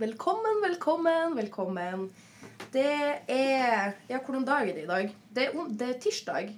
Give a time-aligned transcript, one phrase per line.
[0.00, 2.06] Velkommen, velkommen, velkommen.
[2.72, 5.10] Det er Ja, hvordan dag er det i dag?
[5.28, 6.54] Det er, det er tirsdag.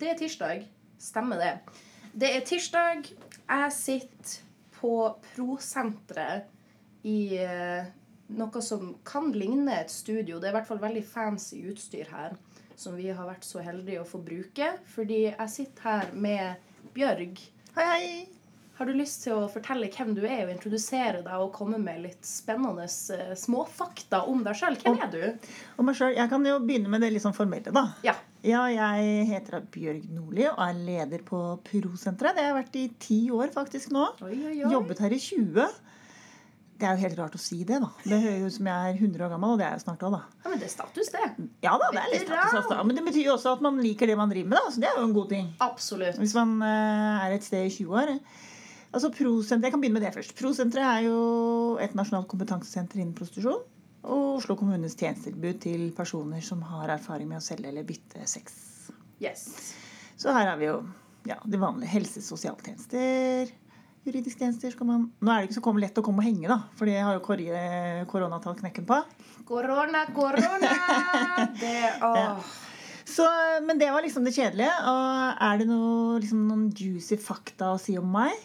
[0.00, 0.64] Det er tirsdag.
[0.98, 1.50] Stemmer det.
[2.16, 3.04] Det er tirsdag.
[3.50, 4.38] Jeg sitter
[4.78, 4.94] på
[5.34, 6.48] Prosenteret
[7.04, 7.92] i eh,
[8.32, 10.40] noe som kan ligne et studio.
[10.40, 12.40] Det er i hvert fall veldig fancy utstyr her,
[12.80, 14.72] som vi har vært så heldige å få bruke.
[14.96, 17.44] Fordi jeg sitter her med Bjørg.
[17.76, 18.39] Hei, hei.
[18.80, 21.98] Har du lyst til å fortelle hvem du er, og introdusere deg og komme med
[22.00, 24.78] litt spennende eh, småfakta om deg sjøl?
[24.80, 25.50] Hvem er du?
[25.76, 27.82] Om meg selv, Jeg kan jo begynne med det litt sånn formelle, da.
[28.06, 28.14] Ja.
[28.40, 32.38] Ja, jeg heter Bjørg Nordli og er leder på Prosenteret.
[32.38, 34.06] Det har jeg vært i ti år faktisk nå.
[34.24, 34.72] Oi, oi, oi.
[34.72, 35.68] Jobbet her i 20.
[36.80, 37.92] Det er jo helt rart å si det, da.
[38.00, 40.16] Det høres ut som jeg er 100 år gammel, og det er jeg snart òg,
[40.16, 40.22] da.
[40.40, 41.32] Ja, men det er status, det.
[41.68, 42.80] Ja da, det er litt status, altså.
[42.88, 44.72] Men det betyr jo også at man liker det man driver med, da.
[44.72, 45.50] Så det er jo en god ting.
[45.68, 46.16] Absolutt.
[46.22, 48.14] Hvis man eh, er et sted i 20 år.
[48.90, 50.34] Altså Prosenteret, Jeg kan begynne med det først.
[50.38, 53.62] Prosenteret er jo et nasjonalt kompetansesenter innen prostitusjon.
[54.00, 58.56] Og Oslo kommunes tjenestetilbud til personer som har erfaring med å selge eller bytte sex.
[59.20, 59.46] Yes.
[60.18, 60.80] Så her har vi jo
[61.28, 63.52] ja, de vanlige helse- og sosialtjenester.
[64.08, 66.56] Juridiske tjenester skal man Nå er det ikke så lett å komme og henge, da.
[66.78, 69.02] For det har jo koronatall knekken på.
[69.48, 70.72] Korona, korona!
[71.60, 72.40] Det åh.
[73.10, 73.26] Så,
[73.66, 74.72] men det var liksom det kjedelige.
[74.86, 78.36] Og er det noe, liksom, noen juicy fakta å si om meg?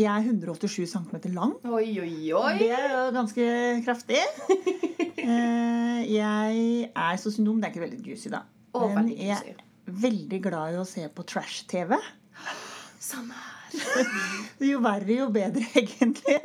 [0.00, 1.52] Jeg er 187 cm lang.
[1.68, 2.52] Oi, oi, oi.
[2.58, 3.48] Det er jo ganske
[3.86, 4.22] kraftig.
[5.20, 7.58] Eh, Jeg er sosionom.
[7.60, 8.38] Det er ikke veldig juicy, da.
[8.74, 9.58] Å, Men jeg er
[10.00, 11.92] veldig glad i å se på trash-TV.
[13.04, 14.08] Samme her.
[14.70, 16.38] Jo verre, jo bedre, egentlig.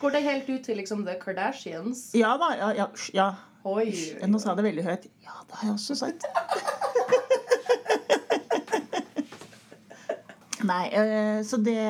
[0.00, 2.06] Går det helt ut til liksom The Kardashians?
[2.16, 2.48] Ja da.
[2.58, 3.28] Ja, ja, ja.
[3.68, 3.86] Oi.
[4.28, 5.06] Nå sa jeg det veldig høyt.
[5.28, 6.26] Ja, det har jeg også sagt.
[10.64, 11.80] Nei, eh, så det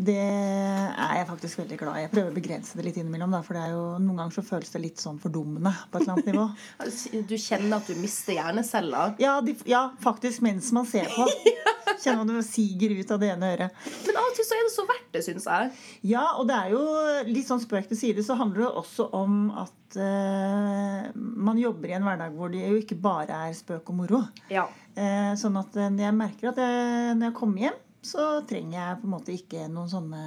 [0.00, 2.02] det er jeg faktisk veldig glad i.
[2.06, 3.34] Jeg prøver å begrense det litt innimellom.
[3.34, 6.06] Da, for det er jo, noen ganger så føles det litt sånn fordummende på et
[6.06, 6.46] eller annet nivå.
[7.28, 9.18] Du kjenner at du mister hjerneceller?
[9.20, 11.28] Ja, de, ja faktisk mens man ser på.
[12.00, 13.80] Kjenner man det siger ut av det ene øret.
[14.06, 15.70] Men av og til så er det så verdt det, syns jeg.
[16.12, 16.82] Ja, og det er jo
[17.28, 21.96] litt sånn spøk til side, så handler det også om at uh, man jobber i
[21.98, 24.22] en hverdag hvor det jo ikke bare er spøk og moro.
[24.52, 24.68] Ja.
[24.96, 29.00] Uh, sånn at eh, jeg merker at jeg, når jeg kommer hjem, så trenger jeg
[29.00, 30.22] på en måte ikke noen sånne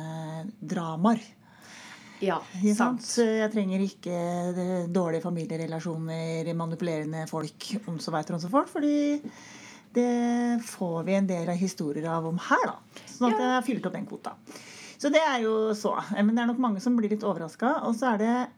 [0.62, 1.24] dramaer.
[2.24, 2.38] Ja,
[2.78, 3.02] sant.
[3.04, 3.08] sant?
[3.26, 4.18] Jeg trenger ikke
[4.94, 8.70] dårlige familierelasjoner, manipulerende folk, om så veit om så fort.
[8.72, 8.94] Fordi
[9.94, 12.78] det får vi en del av historier av om her, da.
[13.08, 13.44] Sånn at Ja.
[13.46, 14.34] jeg har fylt opp den kvota.
[14.98, 15.98] Så det er jo så.
[16.16, 17.84] Eh, Men det er nok mange som blir litt overraska.
[17.88, 18.50] Og så er det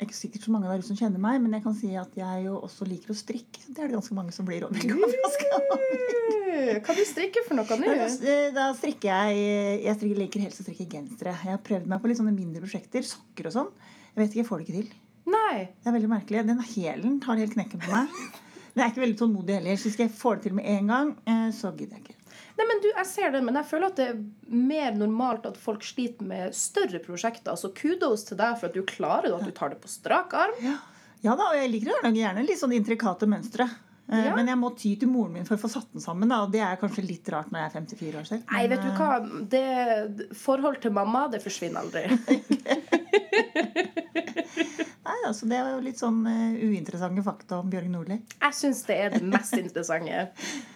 [0.00, 2.44] ikke sikkert så mange der ute som kjenner meg, men jeg kan si at jeg
[2.46, 3.60] jo også liker å strikke.
[3.68, 6.80] Det er det ganske mange som blir overraska over.
[6.80, 7.90] Hva du strikker for noe nå?
[7.96, 11.34] Da, da strikker jeg Jeg strikker, liker helst å strikke gensere.
[11.36, 13.02] Jeg har prøvd meg på litt sånne mindre prosjekter.
[13.06, 13.70] Sokker og sånn.
[14.14, 14.92] Jeg vet ikke, jeg får det ikke til.
[15.30, 15.68] Nei.
[15.80, 16.46] Det er veldig merkelig.
[16.46, 18.08] Den hælen tar helt knekken på meg.
[18.70, 19.74] Men jeg er ikke veldig tålmodig heller.
[19.82, 22.16] Så skal jeg få det til med en gang, eh, så gidder jeg ikke.
[22.60, 24.18] Nei, men du, jeg ser det, men jeg føler at det er
[24.52, 27.54] mer normalt at folk sliter med større prosjekter.
[27.56, 29.88] Så kudos til deg for at du klarer det, og at du tar det på
[29.90, 30.56] strak arm.
[30.64, 30.76] Ja,
[31.24, 33.66] ja da, og jeg liker å lage gjerne litt sånn intrikate mønstre.
[34.10, 34.32] Eh, Ja.
[34.34, 36.28] Men jeg må ty til moren min for å få satt den sammen.
[36.28, 38.42] Da, og det er kanskje litt rart når jeg er 54 år selv.
[38.50, 39.10] Nei, vet du eh, hva?
[39.54, 39.66] Det,
[40.36, 42.02] forhold til mamma, det forsvinner aldri.
[45.10, 48.20] Nei, altså, Det er jo litt sånn uh, uinteressante fakta om Bjørg Nordli.
[48.36, 50.28] Jeg syns det er det mest interessante.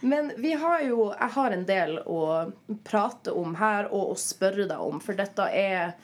[0.03, 2.25] Men vi har jo, jeg har en del å
[2.87, 5.95] prate om her og å spørre deg om, for dette er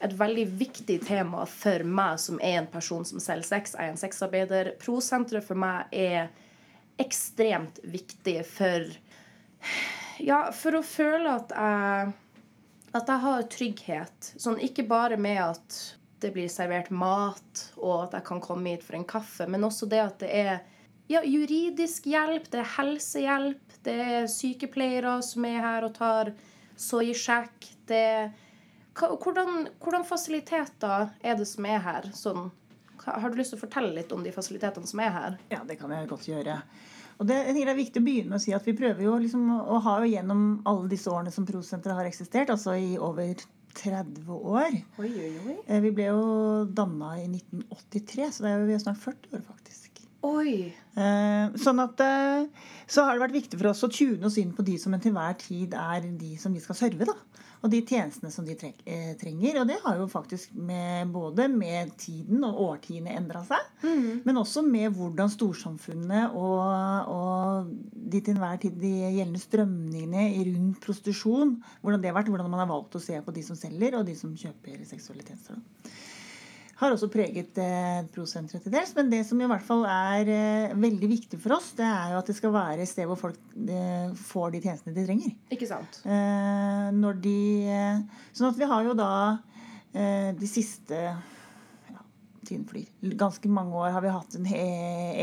[0.00, 3.76] et veldig viktig tema for meg som er en person som selger sex.
[3.76, 4.74] Jeg er en sexarbeider.
[4.80, 6.28] Prosenteret for meg er
[7.00, 8.92] ekstremt viktig for
[10.20, 12.18] Ja, for å føle at jeg
[12.90, 14.32] at jeg har trygghet.
[14.40, 15.76] Sånn ikke bare med at
[16.22, 19.88] det blir servert mat, og at jeg kan komme hit for en kaffe, men også
[19.90, 20.52] det at det er
[21.10, 26.32] ja, juridisk hjelp, det er helsehjelp, det er sykepleiere som er her og tar
[26.80, 27.66] soy-sjekk.
[27.90, 28.04] Det
[29.00, 32.08] hvordan, hvordan fasiliteter er det som er her?
[32.16, 32.50] Sånn,
[33.04, 35.38] har du lyst til å fortelle litt om de fasilitetene som er her?
[35.52, 36.60] Ja, det kan jeg godt gjøre.
[37.20, 39.16] Og det, jeg det er viktig å begynne med å si at vi prøver jo
[39.20, 43.42] liksom å ha jo gjennom alle disse årene som Prosenteret har eksistert, altså i over
[43.74, 44.76] 30 år.
[44.98, 45.56] Oi, oi, oi.
[45.66, 46.22] Eh, Vi ble jo
[46.76, 49.89] danna i 1983, så det er jo, vi er snart 40 år, faktisk.
[50.26, 50.68] Oi.
[51.00, 52.48] Eh, sånn at eh,
[52.90, 55.14] Så har det vært viktig for oss å tune oss inn på de som til
[55.16, 57.08] hver tid er de som vi skal serve.
[57.08, 57.16] da.
[57.60, 59.60] Og de tjenestene som de eh, trenger.
[59.60, 63.64] Og det har jo faktisk med, både med tiden og årtiene endra seg.
[64.24, 70.80] Men også med hvordan storsamfunnet og, og de til enhver tid de gjeldende strømningene rundt
[70.84, 73.96] prostitusjon, hvordan det har vært, hvordan man har valgt å se på de som selger,
[73.96, 75.60] og de som kjøper seksuelle tjenester.
[75.60, 75.98] da
[76.80, 78.92] har også preget eh, prosenteret til dels.
[78.96, 82.20] Men det som i hvert fall er eh, veldig viktig for oss, det er jo
[82.22, 85.34] at det skal være et sted hvor folk eh, får de tjenestene de trenger.
[85.52, 86.00] Ikke sant?
[86.06, 87.38] Eh, når de
[87.68, 89.12] eh, Sånn at vi har jo da
[89.92, 92.02] eh, de siste ja,
[92.46, 92.88] Tiden flyr.
[93.20, 94.66] Ganske mange år har vi hatt en he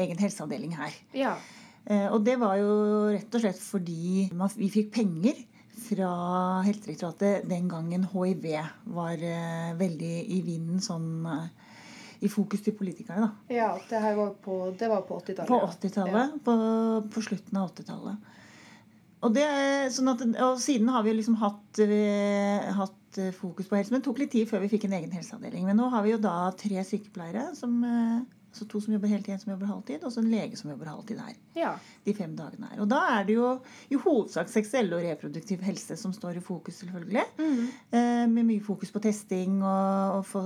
[0.03, 0.93] egen helseavdeling her.
[1.17, 1.37] Ja.
[1.87, 2.71] Eh, og det var jo
[3.15, 5.41] rett og slett fordi man, vi fikk penger
[5.77, 6.09] fra
[6.65, 8.45] Helsedirektoratet den gangen hiv
[8.83, 11.47] var eh, veldig i vinden sånn eh,
[12.25, 13.27] i fokus til politikerne.
[13.27, 13.53] da.
[13.53, 15.51] ja det her var på, det var på 80-tallet.
[15.51, 16.39] På 80-tallet.
[16.45, 16.55] På,
[17.13, 18.33] på slutten av 80-tallet.
[19.25, 19.45] Og, det
[19.93, 23.93] sånn at, og siden har vi liksom hatt, eh, hatt fokus på helse.
[23.93, 25.65] Men det tok litt tid før vi fikk en egen helseavdeling.
[25.69, 27.51] Men nå har vi jo da tre sykepleiere.
[27.57, 27.79] Som,
[28.57, 30.89] altså to som jobber heltid, en som jobber halvtid, og så en lege som jobber
[30.89, 31.35] halvtid her.
[31.57, 31.73] Ja.
[32.05, 32.79] De fem dagene her.
[32.81, 33.51] Og da er det jo
[33.93, 37.25] i hovedsak seksuell og reproduktiv helse som står i fokus, selvfølgelig.
[37.37, 40.41] Eh, med mye fokus på testing og, og få,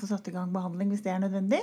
[0.00, 1.62] få satt i gang behandling hvis det er nødvendig.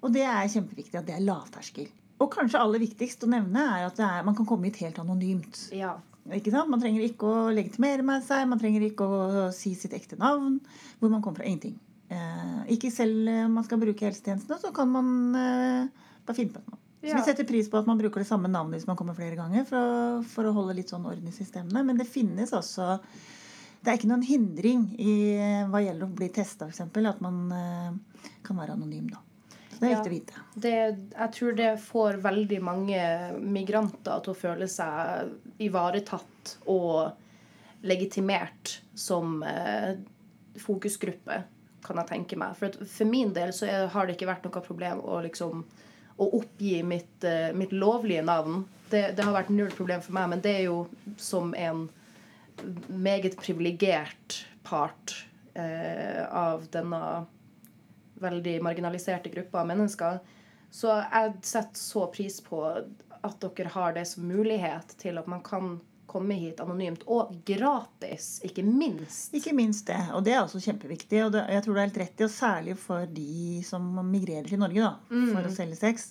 [0.00, 1.92] Og det er kjempeviktig at det er lavterskel.
[2.22, 5.00] Og kanskje aller viktigst å nevne er at det er, man kan komme hit helt
[5.02, 5.68] anonymt.
[5.74, 5.96] ja.
[6.24, 10.54] Man trenger ikke å legitimere med seg, man trenger ikke å si sitt ekte navn.
[10.96, 11.48] Hvor man kommer fra.
[11.50, 11.74] Ingenting.
[12.12, 16.60] Eh, ikke selv om man skal bruke helsetjenestene, så kan man eh, bare finne på
[16.60, 16.80] et navn.
[17.04, 17.18] Så Ja.
[17.18, 19.66] Vi setter pris på at man bruker det samme navnet hvis man kommer flere ganger,
[19.68, 21.82] for å, for å holde litt sånn orden i systemene.
[21.84, 22.98] Men det finnes også
[23.84, 26.80] Det er ikke noen hindring i eh, hva gjelder å bli testa, f.eks.
[26.80, 29.20] At man eh, kan være anonym, da.
[29.74, 30.44] Så det er viktig å vite.
[30.64, 30.72] Det,
[31.12, 33.02] jeg tror det får veldig mange
[33.42, 39.98] migranter til å føle seg ivaretatt og legitimert som eh,
[40.64, 41.42] fokusgruppe,
[41.84, 42.54] kan jeg tenke meg.
[42.58, 45.64] For, for min del så er, har det ikke vært noe problem å liksom
[46.14, 48.62] å oppgi mitt, uh, mitt lovlige navn.
[48.90, 50.84] Det, det har vært null problem for meg, men det er jo
[51.18, 51.88] som en
[52.86, 55.16] meget privilegert part
[55.58, 57.00] uh, av denne
[58.22, 60.20] veldig marginaliserte gruppa av mennesker.
[60.74, 62.62] Så jeg setter så pris på
[63.24, 65.76] at dere har det som mulighet til at man kan
[66.14, 69.34] komme hit anonymt, og gratis, ikke minst.
[69.34, 70.00] Ikke minst det.
[70.14, 71.24] Og det er også kjempeviktig.
[71.26, 74.48] Og det, jeg tror du har helt rett i, og særlig for de som migrerer
[74.48, 76.10] til Norge da, for å selge sex,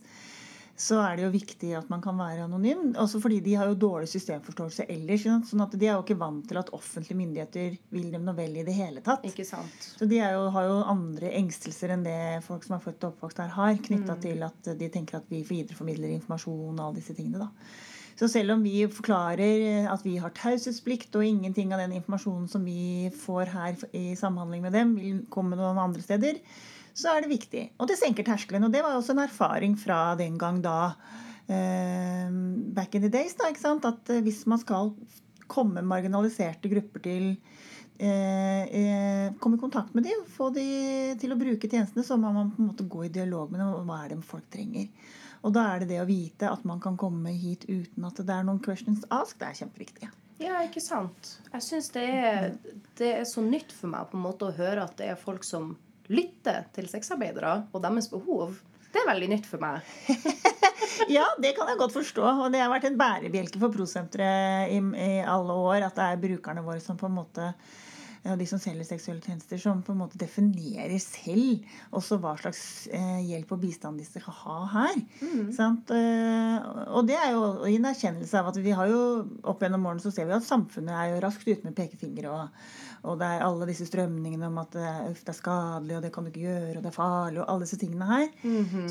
[0.75, 2.95] så er det jo viktig at man kan være anonym.
[3.00, 5.27] Også fordi de har jo dårlig systemforståelse ellers.
[5.50, 8.57] Sånn at de er jo ikke vant til at offentlige myndigheter vil dem noe vel
[8.57, 9.25] i det hele tatt.
[9.29, 9.89] Ikke sant?
[10.00, 12.17] Så de jo, har jo andre engstelser enn det
[12.47, 13.77] folk som er født og oppvokst her, har.
[13.85, 17.45] Knytta til at de tenker at vi videreformidler informasjon og alle disse tingene.
[17.45, 17.93] da.
[18.19, 22.65] Så selv om vi forklarer at vi har taushetsplikt, og ingenting av den informasjonen som
[22.68, 26.39] vi får her i samhandling med dem, vil komme noen andre steder,
[26.94, 27.63] så er det viktig.
[27.81, 28.68] Og det senker terskelen.
[28.68, 30.94] Og det var også en erfaring fra den gang da
[31.50, 32.30] eh,
[32.74, 33.50] Back in the days, da.
[33.50, 33.88] ikke sant?
[33.89, 34.94] At eh, hvis man skal
[35.50, 37.25] komme marginaliserte grupper til
[38.00, 42.31] eh, eh, komme i kontakt med dem, få dem til å bruke tjenestene, så må
[42.36, 43.74] man på en måte gå i dialog med dem.
[43.74, 44.89] om Hva er det folk trenger?
[45.44, 48.31] Og da er det det å vite at man kan komme hit uten at det
[48.34, 50.12] er noen questions asked, det er kjempeviktig.
[50.42, 51.36] Ja, ikke sant.
[51.51, 52.07] Jeg syns det,
[53.00, 55.45] det er så nytt for meg på en måte å høre at det er folk
[55.48, 55.75] som
[56.12, 58.57] lytter til sexarbeidere og deres behov.
[58.94, 59.84] Det er veldig nytt for meg.
[61.10, 62.24] Ja, det kan jeg godt forstå.
[62.46, 66.22] Og det har vært en bærebjelke for Prosenteret i, i alle år at det er
[66.22, 67.50] brukerne våre som på en måte
[68.24, 72.62] og de som selger seksuelle tjenester, som på en måte definerer selv også hva slags
[72.96, 75.01] eh, hjelp og bistand de skal ha her.
[75.56, 75.92] Sant?
[75.92, 79.01] Eh, og det er jo i en erkjennelse av at vi har jo
[79.44, 82.32] opp gjennom årene så ser vi at samfunnet er jo raskt ute med pekefingre.
[82.32, 82.63] Og,
[83.12, 86.24] og det er alle disse strømningene om at eh, det er skadelig, og det kan
[86.24, 88.30] du ikke gjøre, og det er farlig, og alle disse tingene her.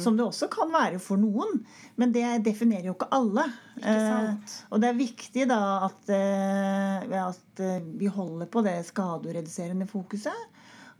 [0.02, 1.62] Som det også kan være for noen.
[1.96, 3.48] Men det definerer jo ikke alle.
[3.80, 9.88] Eh, og det er viktig da at, eh, at eh, vi holder på det skadereduserende
[9.90, 10.48] fokuset.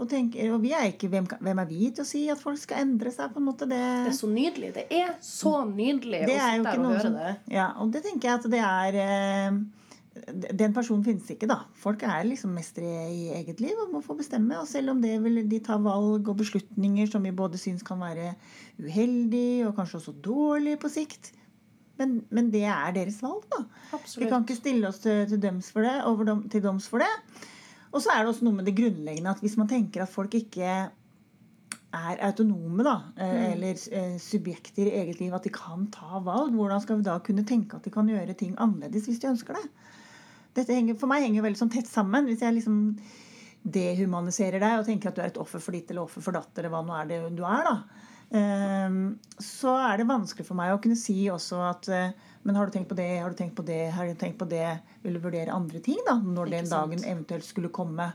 [0.01, 2.59] Og, tenker, og vi er ikke, hvem, hvem er vi til å si at folk
[2.59, 3.31] skal endre seg?
[3.35, 4.73] på en måte det, Det er så nydelig.
[4.75, 7.37] Det er så nydelig det å sitte der og høre som, det.
[7.53, 9.61] ja, og det tenker jeg at det er eh,
[10.65, 11.61] Den personen finnes ikke, da.
[11.79, 14.59] Folk er liksom mestere i eget liv og må få bestemme.
[14.61, 18.01] Og selv om det vil de ta valg og beslutninger som vi både syns kan
[18.03, 18.35] være
[18.83, 21.33] uheldig og kanskje også dårlig på sikt.
[22.03, 23.63] Men, men det er deres valg, da.
[24.19, 27.03] Vi kan ikke stille oss til, til, døms for det, over dom, til doms for
[27.03, 27.11] det.
[27.93, 30.35] Og så er det også noe med det grunnleggende at hvis man tenker at folk
[30.39, 30.67] ikke
[31.93, 36.55] er autonome, da, eh, eller eh, subjekter i eget liv, at de kan ta valg,
[36.57, 39.59] hvordan skal vi da kunne tenke at de kan gjøre ting annerledes hvis de ønsker
[39.59, 39.67] det?
[40.57, 42.27] Dette henger, for meg henger veldig sånn tett sammen.
[42.29, 42.81] Hvis jeg liksom
[43.63, 46.51] dehumaniserer deg og tenker at du er et offer for ditt eller offer for datt,
[46.59, 50.81] eller hva nå er det du er, da, så er det vanskelig for meg å
[50.81, 52.15] kunne si også at eh,
[52.47, 54.49] Men har du tenkt på det, har du tenkt på det, har du tenkt på
[54.49, 54.79] det?
[55.03, 58.09] Vil du vurdere andre ting da, når den dagen eventuelt skulle komme?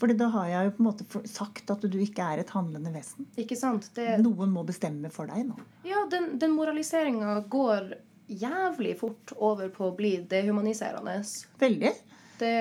[0.00, 2.92] Fordi da har jeg jo på en måte sagt at du ikke er et handlende
[2.94, 3.26] vesen.
[3.36, 3.90] Ikke sant?
[3.96, 5.58] Det, Noen må bestemme for deg nå.
[5.84, 7.90] ja, den, den moraliseringa går
[8.30, 11.18] jævlig fort over på å bli dehumaniserende.
[11.60, 11.92] Veldig.
[12.40, 12.54] Det,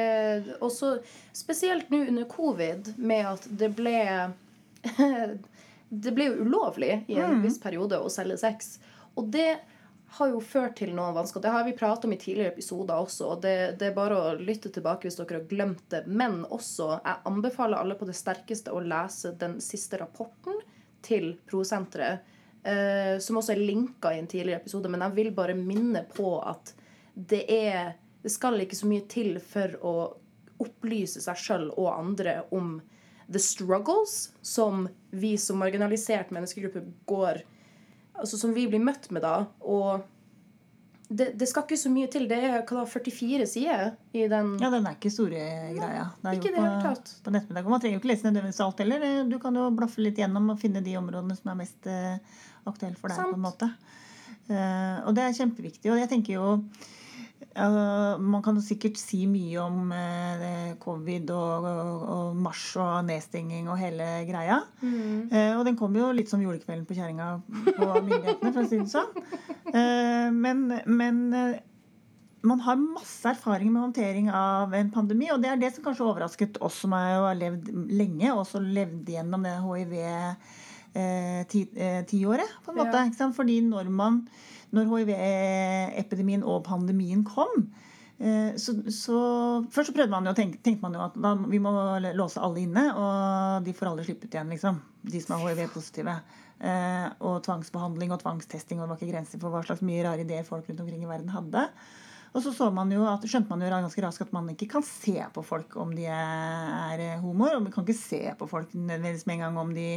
[0.65, 0.97] også
[1.31, 3.95] spesielt nå under covid, med at det ble
[5.89, 8.77] Det ble jo ulovlig i en viss periode å selge sex.
[9.17, 9.59] Og det
[10.17, 11.41] har jo ført til noen vansker.
[11.41, 13.27] Det har vi pratet om i tidligere episoder også.
[13.33, 16.03] og det, det er bare å lytte tilbake hvis dere har glemt det.
[16.07, 20.61] Men også, jeg anbefaler alle på det sterkeste å lese den siste rapporten
[21.05, 22.25] til Prosenteret.
[22.63, 24.89] Eh, som også er linka i en tidligere episode.
[24.91, 26.73] Men jeg vil bare minne på at
[27.13, 29.93] det er Det skal ikke så mye til for å
[30.59, 32.73] opplyse seg sjøl og andre om
[33.31, 37.43] the struggles som vi som marginalisert menneskegruppe går
[38.19, 39.45] Altså som vi blir møtt med da.
[39.63, 40.01] Og
[41.07, 42.25] det, det skal ikke så mye til.
[42.27, 46.03] Det er hva da, 44 sider i den Ja, den er ikke store greia.
[46.19, 47.13] Det er ikke jo det på, tatt.
[47.23, 47.69] på nettmiddag.
[47.71, 49.07] Man trenger jo ikke lese nødvendigvis alt heller.
[49.29, 52.99] Du kan jo blaffe litt gjennom og finne de områdene som er mest eh, aktuelle
[52.99, 53.21] for deg.
[53.21, 53.31] Sant.
[53.31, 53.71] på en måte.
[54.49, 55.93] Uh, og det er kjempeviktig.
[55.93, 56.45] Og jeg tenker jo
[57.55, 63.69] ja, Man kan sikkert si mye om eh, covid og, og, og mars og nedstenging
[63.71, 64.61] og hele greia.
[65.31, 68.81] Eh, og den kom jo litt som julekvelden på kjerringa på myndighetene, for å si
[68.83, 69.09] det sånn.
[69.73, 71.25] Eh, men men
[72.39, 76.05] man har masse erfaring med håndtering av en pandemi, og det er det som kanskje
[76.07, 79.57] overrasket oss som har levd lenge, og også levd gjennom det
[81.51, 83.03] hiv-tiåret, på en måte.
[83.11, 83.27] Ja.
[83.35, 84.23] Fordi når man
[84.75, 87.69] når hiv-epidemien og pandemien kom,
[88.17, 89.21] eh, så, så
[89.73, 91.73] Først så prøvde man jo, tenkte, tenkte man jo at da, vi må
[92.17, 94.83] låse alle inne, og de får alle slippe ut igjen, liksom.
[95.09, 96.19] De som er hiv-positive.
[96.59, 100.25] Eh, og tvangsbehandling og tvangstesting, og det var ikke grenser for hva slags mye rare
[100.25, 101.65] ideer folk rundt omkring i verden hadde.
[102.29, 105.15] Og så, så man at, skjønte man jo ganske raskt at man ikke kan se
[105.33, 107.55] på folk om de er homoer.
[107.57, 109.87] Og man kan ikke se på folk nødvendigvis med en gang om de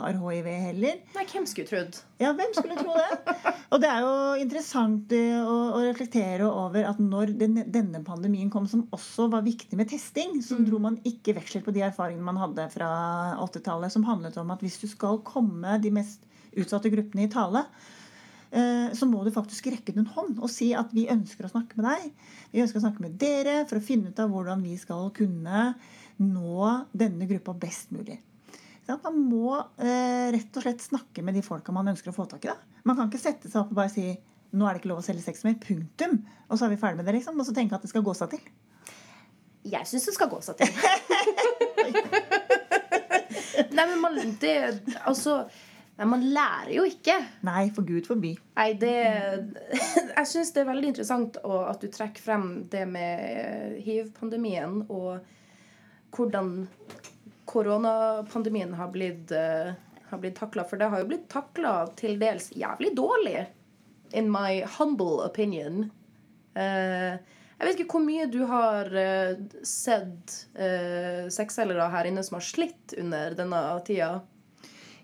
[0.00, 1.00] har hiv heller.
[1.14, 1.98] Nei, hvem skulle trodd?
[2.20, 3.52] Ja, hvem skulle tro det?
[3.70, 8.50] Og det er jo interessant eh, å, å reflektere over at når den, denne pandemien
[8.52, 12.26] kom, som også var viktig med testing, så dro man ikke veksel på de erfaringene
[12.26, 12.90] man hadde fra
[13.46, 16.26] 80-tallet, som handlet om at hvis du skal komme de mest
[16.58, 17.62] utsatte gruppene i tale,
[18.50, 21.52] eh, så må du faktisk rekke ut en hånd og si at vi ønsker å
[21.52, 22.32] snakke med deg.
[22.50, 25.70] Vi ønsker å snakke med dere for å finne ut av hvordan vi skal kunne
[26.20, 28.18] nå denne gruppa best mulig.
[29.04, 32.44] Man må eh, rett og slett snakke med de folka man ønsker å få tak
[32.46, 32.50] i.
[32.50, 32.82] Da.
[32.88, 34.08] Man kan ikke sette seg opp og bare si
[34.50, 35.58] nå er det ikke lov å selge sex mer.
[35.62, 36.18] Punktum.
[36.50, 37.14] Og så er vi ferdig med det.
[37.20, 37.38] liksom.
[37.38, 38.42] Og så tenke at det skal gå seg til.
[39.70, 40.70] Jeg syns det skal gå seg til.
[43.76, 44.54] Nei, men man det,
[45.06, 45.44] Altså
[46.00, 47.14] Man lærer jo ikke.
[47.46, 48.32] Nei, for Gud forby.
[48.56, 48.94] Nei, det
[50.16, 54.80] Jeg syns det er veldig interessant å, at du trekker frem det med eh, hiv-pandemien
[54.88, 55.20] og
[56.16, 56.54] hvordan
[57.50, 59.74] koronapandemien har blitt, uh,
[60.18, 60.64] blitt takla.
[60.66, 63.48] For det har jo blitt takla til dels jævlig dårlig,
[64.16, 65.84] in my humble opinion.
[66.56, 67.18] Uh,
[67.60, 69.34] jeg vet ikke hvor mye du har uh,
[69.66, 74.14] sett uh, sexselgere her inne som har slitt under denne tida.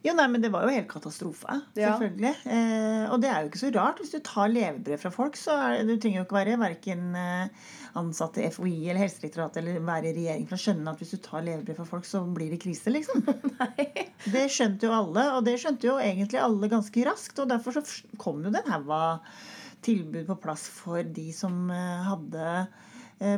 [0.07, 1.59] Jo, nei, men Det var jo helt katastrofe.
[1.75, 1.97] Ja.
[1.97, 2.35] selvfølgelig.
[2.47, 4.03] Eh, og det er jo ikke så rart.
[4.03, 7.67] Hvis du tar levebrød fra folk, så er, du trenger jo ikke være verken eh,
[7.99, 11.21] ansatt i FHI eller Helsedirektoratet eller være i regjering for å skjønne at hvis du
[11.25, 13.27] tar levebrød fra folk, så blir det krise, liksom.
[13.59, 13.89] nei.
[14.31, 17.43] Det skjønte jo alle, og det skjønte jo egentlig alle ganske raskt.
[17.43, 17.85] Og derfor så
[18.23, 19.39] kom jo den haug av
[19.87, 22.53] tilbud på plass for de som eh, hadde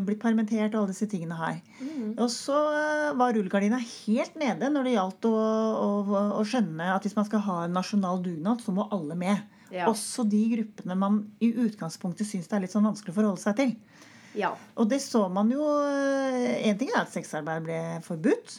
[0.02, 1.60] blitt permittert og alle disse tingene her.
[2.18, 7.06] Og så eh, var rullegardina helt nede når det gjaldt å, å, å skjønne at
[7.06, 9.44] hvis man skal ha en nasjonal dugnad, så må alle med.
[9.70, 9.86] Ja.
[9.90, 13.58] Også de gruppene man i utgangspunktet syns det er litt sånn vanskelig å forholde seg
[13.60, 13.74] til.
[14.38, 14.54] Ja.
[14.76, 18.58] Og det så man jo En ting er at sexarbeid ble forbudt.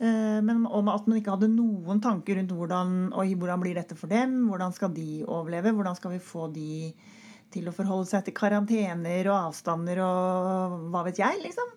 [0.00, 4.10] eh, Men om at man ikke hadde noen tanker rundt hvordan, hvordan blir dette for
[4.10, 4.48] dem.
[4.48, 5.72] Hvordan skal de overleve?
[5.74, 6.92] Hvordan skal vi få de
[7.54, 11.74] til å forholde seg til karantener og avstander og hva vet jeg, liksom.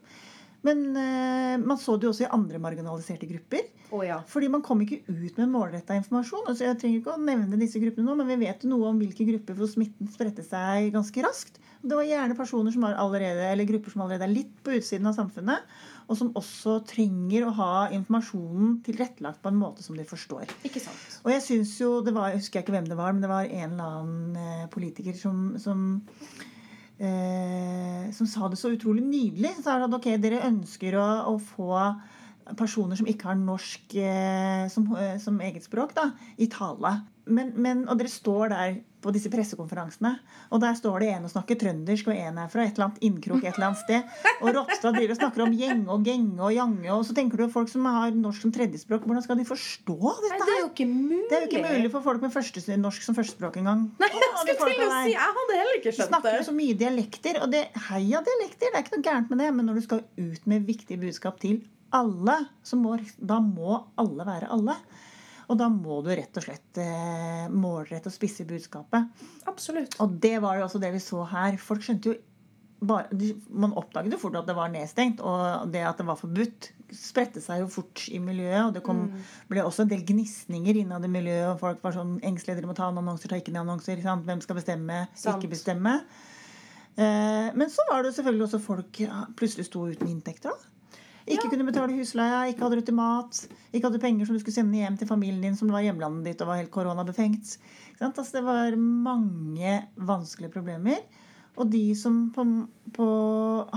[0.66, 3.66] Men uh, man så det jo også i andre marginaliserte grupper.
[3.92, 4.20] Oh, ja.
[4.30, 6.46] Fordi man kom ikke ut med målretta informasjon.
[6.46, 9.02] Altså jeg trenger ikke å nevne disse gruppene nå, men vi vet jo noe om
[9.02, 11.58] hvilke grupper hvor smitten spredte seg ganske raskt.
[11.82, 15.10] Det var gjerne personer som har allerede, eller grupper som allerede er litt på utsiden
[15.10, 15.66] av samfunnet,
[16.12, 20.52] og som også trenger å ha informasjonen tilrettelagt på en måte som de forstår.
[20.68, 21.20] Ikke sant.
[21.24, 23.48] Og jeg synes jo, det var, jeg husker ikke hvem det var, men det var
[23.48, 25.86] en eller annen eh, politiker som, som
[27.00, 29.56] eh, som sa det så utrolig nydelig.
[29.58, 31.80] Så sa at ok, dere ønsker å, å få
[32.60, 36.98] personer som ikke har norsk eh, som, eh, som eget språk, da, i tale.
[37.32, 40.12] Men, men, og dere står der på disse pressekonferansene,
[40.54, 43.02] og der står det en og snakker trøndersk, og en er fra et eller annet
[43.08, 44.14] innkrok et eller annet sted.
[44.42, 47.48] Og Ropstad driver og snakker om gjenge og genge og jange, og så tenker du
[47.54, 50.46] folk som har norsk som tredjespråk, hvordan skal de forstå Nei, her?
[50.46, 51.22] det er jo ikke mulig.
[51.32, 53.88] Det er jo ikke mulig for folk med første, norsk som førstespråk engang.
[54.02, 56.40] Nei, jeg skulle til å si Jeg hadde heller ikke skjønt skjønt snakker det.
[56.42, 58.72] jo så mye dialekter, og det heia dialekter.
[58.72, 61.40] Det er ikke noe gærent med det, men når du skal ut med viktige budskap
[61.42, 64.78] til alle, så må, da må alle være alle.
[65.52, 69.24] Og da må du rett og slett eh, målrette og spisse budskapet.
[69.52, 69.98] Absolutt.
[70.04, 71.58] Og det var jo også det vi så her.
[71.60, 72.20] Folk skjønte jo
[72.82, 73.12] bare,
[73.54, 77.44] Man oppdaget jo fort at det var nedstengt, og det at det var forbudt, spredte
[77.44, 78.64] seg jo fort i miljøet.
[78.70, 79.04] Og det kom,
[79.52, 82.62] ble også en del gnisninger innad i miljøet, og folk var sånn engstelige.
[82.62, 84.02] Dere må ta ned annonser, ta ikke ned annonser.
[84.02, 84.26] sant?
[84.26, 85.38] Hvem skal bestemme, Sant.
[85.38, 86.00] ikke bestemme.
[86.96, 90.56] Eh, men så var det selvfølgelig også folk ja, plutselig sto uten inntekter.
[90.56, 90.72] da.
[91.30, 94.56] Ikke kunne betale husleia, ikke hadde råd til mat, ikke hadde penger som du skulle
[94.56, 97.58] sende hjem til familien din som var hjemlandet ditt og var helt koronabefengt.
[98.02, 101.04] Altså, det var mange vanskelige problemer.
[101.60, 102.46] Og de som på,
[102.96, 103.08] på,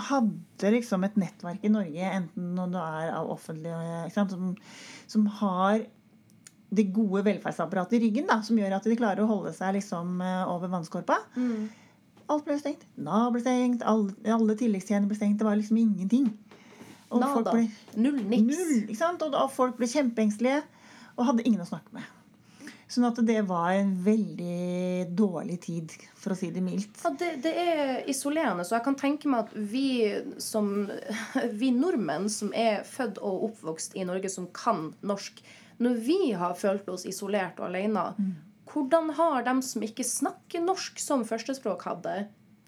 [0.09, 3.75] hadde liksom et nettverk i Norge, enten når du er av offentlig?
[4.15, 4.55] Som,
[5.11, 5.83] som har
[6.75, 10.21] det gode velferdsapparatet i ryggen, da, som gjør at de klarer å holde seg liksom
[10.25, 11.19] eh, over vannskorpa.
[11.37, 11.67] Mm.
[12.33, 12.87] Alt ble stengt.
[12.97, 13.85] Nav ble stengt.
[13.85, 15.39] Alle, alle tilleggstjenester ble stengt.
[15.43, 16.31] Det var liksom ingenting.
[17.15, 17.55] Og folk Nada.
[17.55, 18.51] ble Null niks.
[18.51, 18.77] null.
[18.89, 19.23] Ikke sant?
[19.23, 20.63] Og da folk ble kjempeengstelige
[21.15, 22.11] og hadde ingen å snakke med.
[22.91, 27.01] Sånn at det var en veldig dårlig tid, for å si det mildt.
[27.03, 28.67] Ja, det, det er isolerende.
[28.67, 29.87] Så jeg kan tenke meg at vi
[30.43, 30.91] som
[31.61, 35.41] Vi nordmenn som er født og oppvokst i Norge, som kan norsk
[35.83, 38.05] Når vi har følt oss isolert og alene,
[38.71, 42.19] hvordan har de som ikke snakker norsk som førstespråk, hatt det?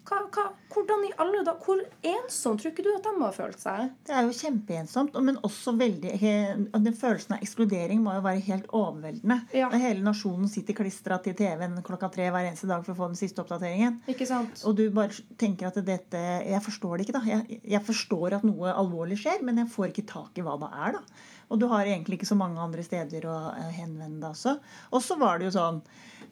[0.06, 3.58] Hva, hva, hvordan i alle da, Hvor ensom tror ikke du at de har følt
[3.58, 3.90] seg?
[4.06, 8.44] Det er jo kjempeensomt, men også veldig he- Den følelsen av ekskludering må jo være
[8.46, 9.40] helt overveldende.
[9.56, 9.68] Ja.
[9.72, 13.08] Når hele nasjonen sitter klistra til TV-en klokka tre hver eneste dag for å få
[13.10, 14.00] den siste oppdateringen.
[14.08, 14.62] Ikke sant?
[14.64, 17.24] Og du bare tenker at dette Jeg forstår det ikke, da.
[17.26, 20.70] Jeg, jeg forstår at noe alvorlig skjer, men jeg får ikke tak i hva det
[20.72, 21.02] er, da.
[21.46, 24.56] Og du har egentlig ikke så mange andre steder å eh, henvende deg også.
[24.90, 25.80] Og så var det jo sånn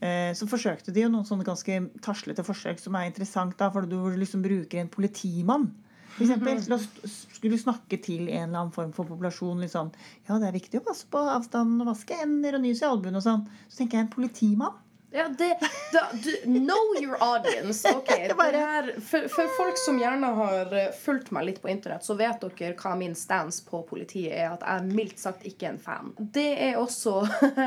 [0.01, 3.87] eh, Så forsøkte de jo noen sånne ganske taslete forsøk som er interessant, da, for
[3.87, 5.71] du liksom bruker en politimann.
[6.15, 9.63] For eksempel, til å skulle snakke til en eller annen form for populasjon.
[9.65, 9.91] Liksom.
[10.29, 13.19] Ja, det er viktig å passe på avstanden og vaske hender og nys i albuen
[13.19, 13.43] og sånn.
[13.67, 14.84] Så tenker jeg en politimann.
[15.17, 15.59] Ja, det,
[15.93, 17.89] da, du, know your audience.
[17.95, 22.03] Okay, Det her, for, for folk som gjerne har eh, fulgt meg litt på internett,
[22.03, 24.49] så vet dere hva min stance på politiet er.
[24.57, 26.11] At jeg er mildt sagt ikke en fan.
[26.19, 27.21] Det er også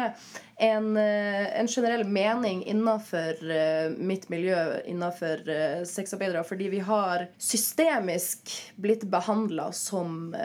[0.58, 7.30] en, eh, en generell mening innenfor eh, mitt miljø, innenfor eh, sexarbeidere, fordi vi har
[7.38, 10.36] systemisk blitt behandla som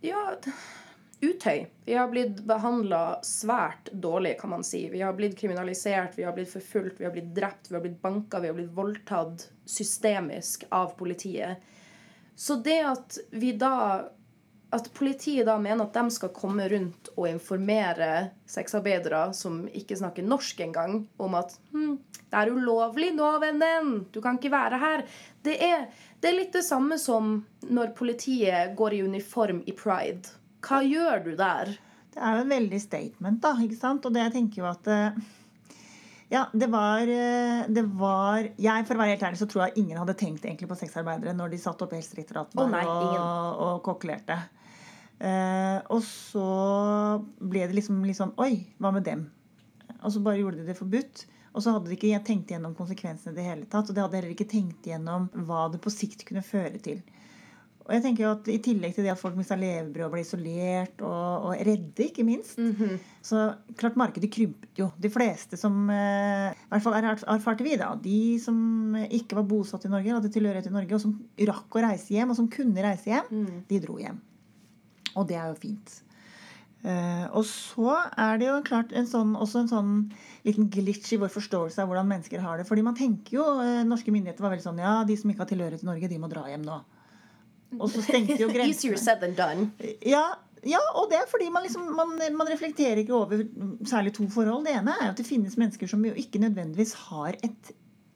[0.00, 0.22] ja,
[1.20, 1.66] utøy.
[1.84, 4.86] Vi har blitt behandla svært dårlig, kan man si.
[4.92, 8.00] Vi har blitt kriminalisert, vi har blitt forfulgt, vi har blitt drept, vi har blitt
[8.02, 11.60] banka, vi har blitt voldtatt systemisk av politiet.
[12.36, 14.08] Så det at vi da
[14.70, 20.26] at politiet da mener at de skal komme rundt og informere sexarbeidere som ikke snakker
[20.26, 21.96] norsk engang, om at hm,
[22.30, 24.04] det er ulovlig nå, vennen.
[24.14, 25.02] Du kan ikke være her.
[25.42, 25.88] Det er,
[26.22, 30.39] det er litt det samme som når politiet går i uniform i pride.
[30.64, 31.74] Hva gjør du der?
[32.10, 33.54] Det er jo en veldig statement, da.
[33.64, 34.06] ikke sant?
[34.06, 35.18] Og det jeg tenker jo at eh,
[36.30, 39.84] Ja, det var, eh, det var Jeg, for å være helt ærlig, så tror jeg
[39.84, 43.82] ingen hadde tenkt egentlig på sexarbeidere når de satt oppe i Helsedirektoratet oh, og, og
[43.86, 44.38] kokkelerte.
[45.20, 46.46] Eh, og så
[47.40, 49.26] ble det liksom litt sånn Oi, hva med dem?
[50.00, 51.26] Og så bare gjorde de det forbudt.
[51.50, 53.90] Og så hadde de ikke tenkt gjennom konsekvensene i det hele tatt.
[53.90, 57.02] Og de hadde heller ikke tenkt gjennom hva det på sikt kunne føre til.
[57.90, 60.20] Og jeg tenker jo at I tillegg til det at folk mista levebrød og ble
[60.22, 62.54] isolert og, og redde, ikke minst,
[63.26, 63.48] så
[63.80, 64.86] klart markedet krympet jo.
[65.02, 69.48] De fleste som eh, i hvert fall er- erfarte vi, da, de som ikke var
[69.50, 71.16] bosatt i Norge, hadde tilhørighet i Norge, og som
[71.50, 74.22] rakk å reise hjem, og som kunne reise hjem, de dro hjem.
[75.16, 75.96] Og det er jo fint.
[76.80, 79.90] Uh, og så er det jo klart en sånn, også en sånn
[80.46, 82.64] liten glitch i vår forståelse av hvordan mennesker har det.
[82.70, 85.50] Fordi man tenker jo, uh, Norske myndigheter var veldig sånn Ja, de som ikke har
[85.50, 86.78] tilhørighet til Norge, de må dra hjem nå.
[87.78, 88.98] Og så stengte jo Easier grensene.
[88.98, 89.70] said than done.
[90.06, 90.24] Ja,
[90.62, 93.38] Ja, og det er fordi man, liksom, man, man reflekterer ikke over
[93.88, 94.66] særlig to forhold.
[94.66, 97.70] Det ene er at det finnes mennesker som jo ikke nødvendigvis har et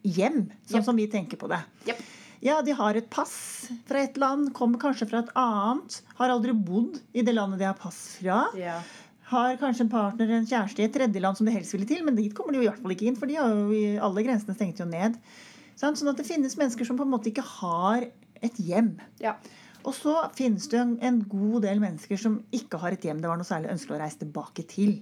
[0.05, 0.85] hjem, sånn Yep.
[0.85, 1.62] som vi tenker på det.
[1.88, 2.03] Yep.
[2.45, 6.53] Ja, de har et pass fra et land, kommer kanskje fra et annet, har aldri
[6.53, 8.43] bodd i det landet de har pass fra.
[8.61, 8.77] Ja.
[9.31, 12.19] Har kanskje en partner en kjæreste i et tredjeland som de helst ville til, men
[12.21, 14.53] dit kommer de jo i hvert fall ikke inn, for de har jo alle grensene
[14.59, 15.17] stengt jo ned.
[15.81, 18.05] Sånn at det finnes mennesker som på en måte ikke har
[18.42, 18.97] et hjem.
[19.23, 19.38] ja.
[19.85, 23.29] Og så finnes det en, en god del mennesker som ikke har et hjem det
[23.29, 24.94] var noe særlig ønskelig å reise tilbake til.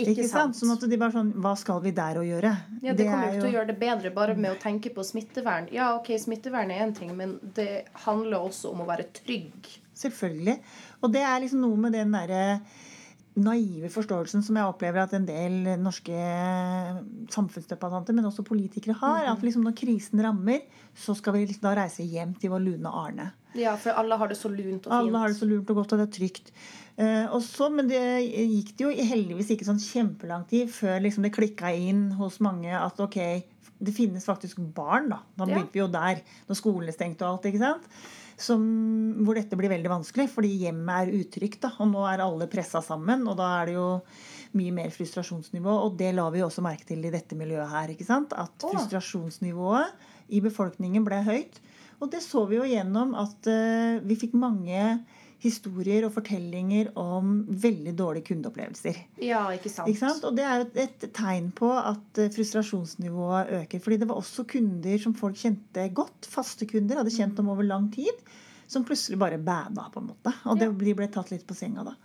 [0.00, 0.56] Ikke, sant.
[0.56, 2.52] Sånn at de bare sånn Hva skal vi der å gjøre?
[2.80, 4.92] Ja, Det kommer er jo ikke til å gjøre det bedre bare med å tenke
[4.94, 5.68] på smittevern.
[5.74, 9.68] Ja, ok, smittevern er én ting, men det handler også om å være trygg.
[10.00, 10.56] Selvfølgelig.
[11.04, 12.46] Og det er liksom noe med den derre
[13.36, 16.12] naive forståelsen som jeg opplever at en del norske
[17.32, 19.24] samfunnsdebattanter, men også politikere har.
[19.32, 20.64] At liksom når krisen rammer,
[20.94, 23.30] så skal vi liksom da reise hjem til vår lune Arne.
[23.58, 24.96] Ja, for alle har det så lunt og fint.
[24.96, 26.52] Alle har det så lunt og godt, og det er trygt.
[26.96, 31.32] Eh, også, Men det gikk det jo heldigvis ikke sånn kjempelang tid før liksom det
[31.32, 33.18] klikka inn hos mange at ok,
[33.82, 35.08] det finnes faktisk barn.
[35.10, 35.54] Da Da Ja.
[35.56, 37.46] begynte vi jo der, når skolene stengte og alt.
[37.52, 37.82] ikke sant?
[38.42, 38.62] Som,
[39.22, 41.66] hvor dette blir veldig vanskelig, fordi hjemmet er utrygt.
[41.78, 43.88] Og nå er alle pressa sammen, og da er det jo
[44.58, 45.76] mye mer frustrasjonsnivå.
[45.86, 47.94] Og det la vi også merke til i dette miljøet her.
[47.94, 48.34] ikke sant?
[48.34, 51.62] At frustrasjonsnivået i befolkningen ble høyt.
[52.02, 54.82] Og det så vi jo gjennom at eh, vi fikk mange
[55.42, 59.00] historier og fortellinger om veldig dårlige kundeopplevelser.
[59.24, 59.90] Ja, ikke sant.
[59.90, 60.26] Ikke sant?
[60.28, 63.82] Og det er et, et tegn på at eh, frustrasjonsnivået øker.
[63.82, 67.66] Fordi det var også kunder som folk kjente godt, faste kunder, hadde kjent dem over
[67.66, 68.22] lang tid,
[68.70, 70.34] som plutselig bare bada, på en måte.
[70.46, 71.96] Og det, de ble tatt litt på senga da.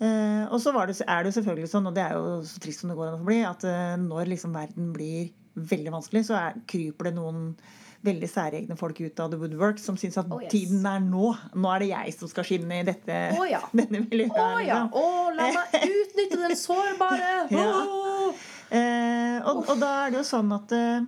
[0.00, 2.60] Uh, og så var det, er det jo selvfølgelig sånn, og det er jo så
[2.64, 5.28] trist som det går an å bli, at uh, når liksom verden blir
[5.60, 7.50] veldig vanskelig, så er, kryper det noen
[8.06, 10.50] veldig særegne folk ut av the woodwork som syns at Oh, yes.
[10.52, 11.34] tiden er nå.
[11.54, 13.60] Nå er det jeg som skal skinne i dette, oh, ja.
[13.76, 14.36] denne miljøet.
[14.36, 14.82] Å ja!
[14.86, 15.38] liksom.
[15.38, 17.32] La meg utnytte den sårbare!
[17.52, 17.70] Ja.
[18.70, 21.00] Eh, og, og da er det jo sånn at eh,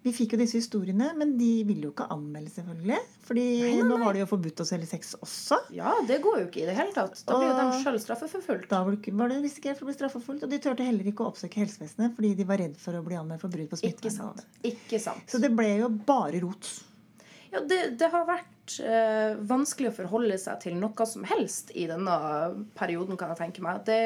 [0.00, 2.98] vi fikk jo disse historiene, men de ville jo ikke anmelde, selvfølgelig.
[3.28, 5.58] Fordi Nei, nei, nå var det jo forbudt å selge sex også.
[5.76, 7.20] Ja, det går jo ikke i det hele tatt.
[7.28, 8.70] Da blir jo de sjøl straffeforfulgt.
[8.72, 10.46] Da var det, risikert for å bli straffeforfulgt.
[10.46, 13.18] Og de turte heller ikke å oppsøke helsevesenet fordi de var redd for å bli
[13.20, 14.48] anmeldt for brudd på smittevernloven.
[14.72, 15.26] Ikke sant.
[15.28, 16.72] Så det ble jo bare rot.
[17.50, 21.84] Ja, det, det har vært eh, vanskelig å forholde seg til noe som helst i
[21.90, 22.16] denne
[22.78, 23.84] perioden, kan jeg tenke meg.
[23.84, 24.00] Det,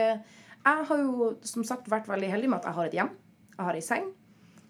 [0.65, 3.17] jeg har jo som sagt vært veldig heldig med at jeg har et hjem.
[3.55, 4.13] Jeg har ei seng.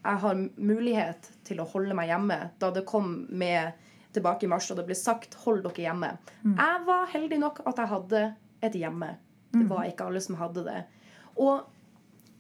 [0.04, 3.72] Jeg har mulighet til å holde meg hjemme da det kom med
[4.14, 6.16] tilbake i mars og det ble sagt 'hold dere hjemme'.
[6.44, 9.16] Jeg var heldig nok at jeg hadde et hjemme.
[9.52, 10.84] Det var ikke alle som hadde det.
[11.36, 11.64] Og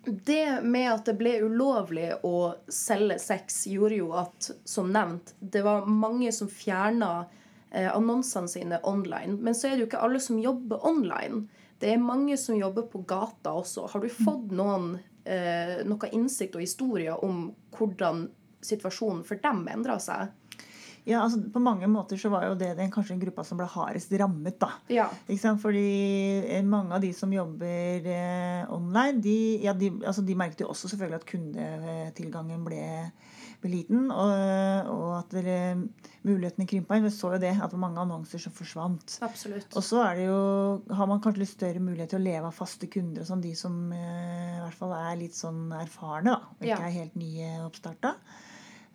[0.04, 5.62] det med at det ble ulovlig å selge sex, gjorde jo at, som nevnt, det
[5.64, 7.26] var mange som fjerna
[7.70, 9.38] eh, annonsene sine online.
[9.40, 11.46] Men så er det jo ikke alle som jobber online.
[11.80, 13.88] Det er mange som jobber på gata også.
[13.92, 18.26] Har du fått noen, noe innsikt og historier om hvordan
[18.64, 20.32] situasjonen for dem endra seg?
[21.04, 23.66] Ja, altså På mange måter så var jo det den kanskje en gruppa som ble
[23.68, 24.56] hardest rammet.
[24.60, 24.70] da.
[24.88, 25.10] Ja.
[25.60, 25.84] Fordi
[26.48, 30.70] eh, mange av de som jobber eh, online, de, ja, de, altså de merket jo
[30.72, 33.33] også selvfølgelig at kundetilgangen ble, ble
[33.72, 34.06] liten.
[34.12, 35.56] Og, og at det,
[36.24, 37.04] mulighetene krympa inn.
[37.06, 39.18] Vi så jo det, at det var mange annonser som forsvant.
[39.26, 39.74] Absolutt.
[39.76, 40.38] Og så er det jo,
[40.96, 43.22] har man kanskje litt større mulighet til å leve av faste kunder.
[43.24, 46.74] og sånn, De som eh, i hvert fall er litt sånn erfarne, da, og ikke
[46.74, 46.82] Ja.
[46.88, 48.14] er helt nye oppstarta.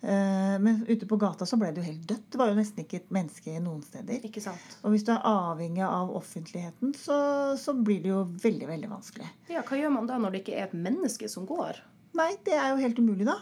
[0.02, 2.30] Eh, men ute på gata så ble det jo helt dødt.
[2.32, 4.22] Det var jo nesten ikke et menneske noen steder.
[4.24, 4.78] Ikke sant?
[4.88, 7.18] Og hvis du er avhengig av offentligheten, så,
[7.60, 9.28] så blir det jo veldig veldig vanskelig.
[9.52, 11.82] Ja, Hva gjør man da når det ikke er et menneske som går?
[12.20, 13.38] Nei, det er jo helt umulig, da.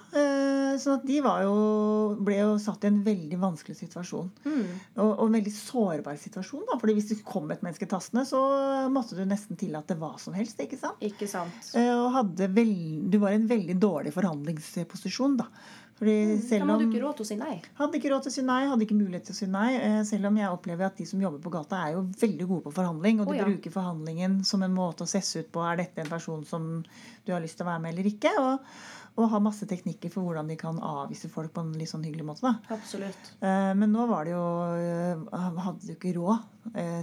[0.77, 1.53] Sånn at de var jo,
[2.21, 4.27] ble jo satt i en veldig vanskelig situasjon.
[4.45, 4.67] Mm.
[4.99, 6.67] Og, og en veldig sårbar situasjon.
[6.69, 8.41] da, fordi hvis det kom et menneske tastende, så
[8.93, 10.61] måtte du nesten tillate hva som helst.
[10.61, 11.01] ikke sant?
[11.01, 11.73] Ikke sant?
[11.73, 12.75] Eh, Og hadde vel,
[13.09, 15.37] du var i en veldig dårlig forhandlingsposisjon.
[15.41, 15.49] da.
[15.97, 17.55] Fordi selv hadde om ikke råd til å si nei.
[17.79, 19.69] Hadde ikke råd til å si nei, hadde ikke mulighet til å si nei.
[19.79, 22.65] eh, Selv om jeg opplever at de som jobber på gata, er jo veldig gode
[22.67, 23.23] på forhandling.
[23.23, 23.47] Og de oh, ja.
[23.49, 26.69] bruker forhandlingen som en måte å sesse ut på er dette en person som
[27.25, 28.33] du har lyst til å være med eller ikke.
[28.43, 28.69] Og,
[29.17, 32.27] og har masse teknikker for hvordan de kan avvise folk på en litt sånn hyggelig
[32.29, 32.45] måte.
[32.45, 32.77] da.
[32.77, 33.33] Absolutt.
[33.41, 34.45] Eh, Men nå var det jo
[34.77, 36.45] eh, Hadde du ikke råd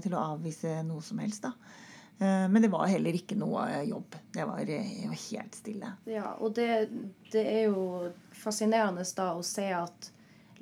[0.04, 1.82] til å avvise noe som helst, da.
[2.18, 4.16] Eh, Men det var heller ikke noe eh, jobb.
[4.32, 5.94] Det var eh, helt stille.
[6.10, 6.88] Ja, og det,
[7.32, 10.10] det er jo fascinerende da å se at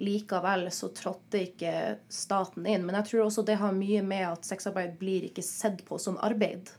[0.02, 1.72] likevel så trådte ikke
[2.08, 2.86] staten inn.
[2.86, 6.16] Men jeg tror også det har mye med at sexarbeid blir ikke sett på som
[6.24, 6.72] arbeid.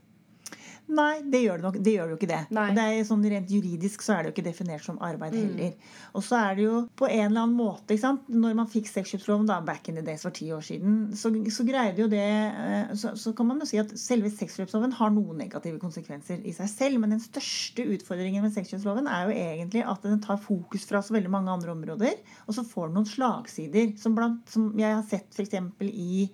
[0.93, 2.39] Nei, det gjør det, nok, det gjør det jo ikke det.
[2.53, 2.63] Nei.
[2.69, 5.39] Og det er sånn Rent juridisk så er det jo ikke definert som arbeid Mm.
[5.55, 5.73] heller.
[6.13, 8.27] Og så er det jo på en eller annen måte ikke sant?
[8.29, 11.65] Når man fikk sexkjøpsloven da, back in the days for ti år siden, så, så
[11.65, 15.37] greide jo det eh, så, så kan man jo si at selve sexkjøpsloven har noen
[15.39, 16.99] negative konsekvenser i seg selv.
[16.99, 21.15] Men den største utfordringen med sexkjøpsloven er jo egentlig at den tar fokus fra så
[21.15, 22.19] veldig mange andre områder.
[22.45, 25.55] Og så får den noen slagsider, som, blant, som jeg har sett f.eks.
[25.89, 26.27] i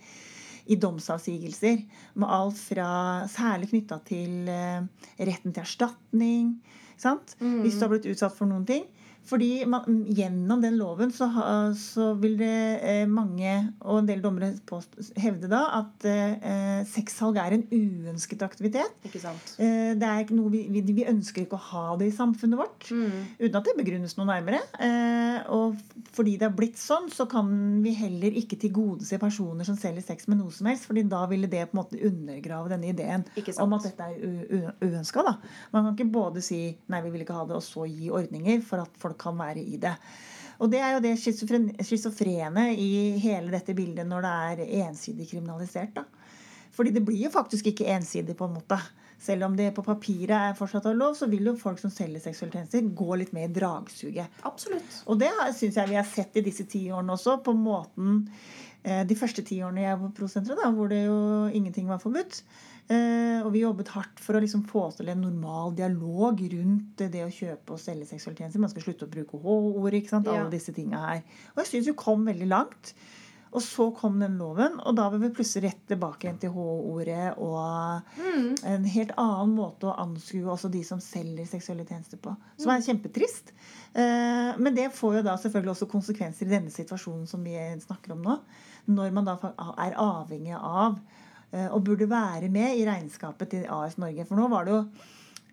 [0.69, 1.81] i domsavsigelser.
[2.19, 2.89] Med alt fra
[3.31, 4.85] Særlig knytta til eh,
[5.19, 6.53] retten til erstatning.
[6.99, 7.35] Sant?
[7.63, 8.85] Hvis du har blitt utsatt for noen ting.
[9.29, 11.27] Fordi man, gjennom den loven så,
[11.77, 13.51] så vil det eh, mange,
[13.85, 14.55] og en del dommere
[15.21, 18.95] hevde da, at eh, sexsalg er en uønsket aktivitet.
[19.05, 19.53] Ikke sant?
[19.61, 22.59] Eh, det er ikke noe vi, vi, vi ønsker ikke å ha det i samfunnet
[22.59, 22.89] vårt.
[22.89, 23.35] Mm.
[23.43, 24.63] Uten at det begrunnes noe nærmere.
[24.81, 25.77] Eh, og
[26.15, 27.51] fordi det har blitt sånn, så kan
[27.83, 31.49] vi heller ikke tilgodese personer som selger sex med noe som helst, fordi da ville
[31.51, 33.27] det på en måte undergrave denne ideen
[33.61, 35.25] om at dette er uønska.
[35.73, 38.63] Man kan ikke både si nei, vi vil ikke ha det, og så gi ordninger
[38.65, 39.95] for at folk kan være i det.
[40.59, 44.31] Og det er jo det schizofren- schizofrene i hele dette bildet når det
[44.67, 45.93] er ensidig kriminalisert.
[45.95, 46.03] da.
[46.75, 48.79] Fordi det blir jo faktisk ikke ensidig, på en måte.
[49.19, 52.21] Selv om det på papiret er fortsatt av lov, så vil jo folk som selger
[52.23, 54.39] seksuelle tjenester, gå litt mer i dragsuget.
[54.47, 55.01] Absolutt.
[55.11, 58.21] Og det syns jeg vi har sett i disse ti årene også, på måten
[58.83, 61.19] eh, De første ti årene jeg var på Prosenteret, da, hvor det jo
[61.51, 62.43] ingenting var forbudt.
[62.89, 67.21] Eh, og vi jobbet hardt for å liksom få til en normal dialog rundt det
[67.21, 68.59] å kjøpe og selge seksuelle tjenester.
[68.63, 70.27] Man skal slutte å bruke H-ord, ikke sant.
[70.27, 71.23] Alle disse tinga her.
[71.53, 72.93] Og jeg syns vi kom veldig langt.
[73.49, 77.31] Og så kom den loven, og da var vi plutselig rett tilbake igjen til H-ordet
[77.41, 78.55] og Mm.
[78.63, 82.35] en helt annen måte å anskue også de som selger seksuelle tjenester på.
[82.59, 83.49] Som er kjempetrist.
[83.95, 88.11] Eh, Men det får jo da selvfølgelig også konsekvenser i denne situasjonen som vi snakker
[88.13, 88.39] om nå.
[88.87, 89.37] Når man da
[89.77, 90.99] er avhengig av
[91.73, 94.25] og burde være med i regnskapet til AS Norge.
[94.29, 94.83] For nå var det jo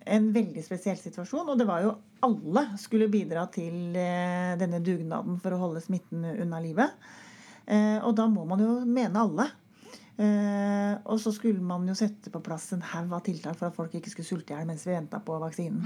[0.07, 1.95] en veldig spesiell situasjon, og det var jo
[2.27, 6.95] alle skulle bidra til eh, denne dugnaden for å holde smitten unna livet.
[7.67, 9.49] Eh, Og da må man jo mene alle.
[10.16, 13.76] Eh, og så skulle man jo sette på plass en haug av tiltak for at
[13.76, 15.83] folk ikke skulle sulte i hjel mens vi venta på vaksinen.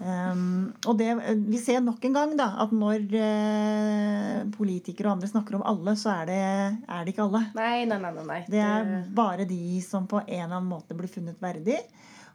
[0.00, 1.10] um, og det,
[1.44, 5.96] vi ser nok en gang da, at når eh, politikere og andre snakker om alle,
[6.00, 6.44] så er det,
[6.88, 7.42] er det ikke alle.
[7.58, 7.98] Nei, nei.
[8.00, 8.40] nei, nei.
[8.48, 11.82] Det er bare de som på en eller annen måte blir funnet verdig.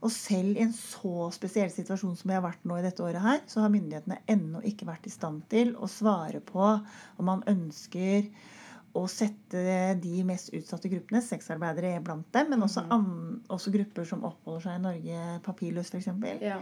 [0.05, 3.23] Og selv i en så spesiell situasjon som vi har vært nå i dette året
[3.23, 7.41] her, så har myndighetene ennå ikke vært i stand til å svare på om man
[7.49, 8.29] ønsker
[8.97, 9.61] å sette
[10.01, 13.07] de mest utsatte gruppene, sexarbeidere er blant dem, men også, an,
[13.53, 16.57] også grupper som oppholder seg i Norge papirløst f.eks., Ja.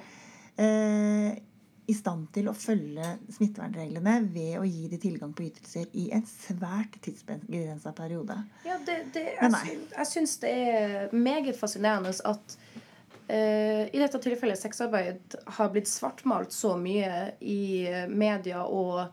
[0.59, 1.37] eh,
[1.85, 6.23] i stand til å følge smittevernreglene ved å gi de tilgang på ytelser i en
[6.25, 8.39] svært tidsbegrensa periode.
[8.65, 12.55] Ja, det, det, jeg, jeg syns det er meget fascinerende at
[13.27, 19.05] eh, i dette tilfellet sexarbeid har blitt svartmalt så mye i media og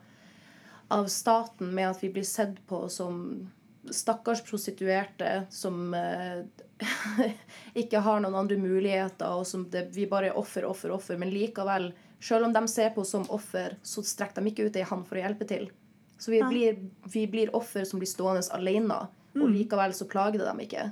[0.93, 3.19] av staten med at vi blir sett på som
[3.91, 6.45] stakkars prostituerte som eh,
[7.83, 11.19] ikke har noen andre muligheter, og som det, vi bare er offer, offer, offer.
[11.19, 11.91] Men likevel,
[12.23, 15.09] selv om de ser på oss som offer, så strekker de ikke ut ei hånd
[15.09, 15.71] for å hjelpe til.
[16.23, 16.79] Så vi blir,
[17.11, 19.01] vi blir offer som blir stående alene,
[19.35, 20.91] og likevel så plager det dem ikke.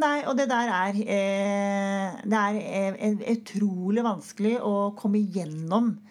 [0.00, 6.03] Nei, og det der er eh, Det er eh, utrolig vanskelig å komme igjennom eh,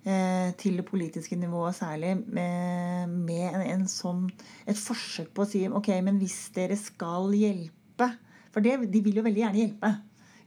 [0.00, 4.22] til det politiske nivået særlig med, med en, en sånn,
[4.64, 8.08] et forsøk på å si ok, men hvis dere skal hjelpe
[8.48, 9.90] For det, de vil jo veldig gjerne hjelpe.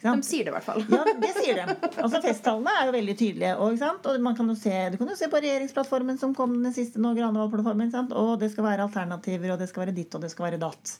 [0.04, 0.84] ikke De sier det i hvert fall.
[0.92, 1.76] Ja, det sier de.
[2.04, 3.54] Altså Festtallene er jo veldig tydelige.
[3.56, 4.08] Og, ikke sant?
[4.10, 7.02] og man kan jo se, Du kan jo se på regjeringsplattformen som kom den siste
[7.02, 7.94] nå, Granavolden-plattformen.
[8.20, 10.98] Og det skal være alternativer, og det skal være ditt, og det skal være datt.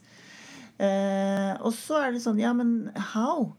[0.74, 3.52] Uh, og så er det sånn Ja, men how?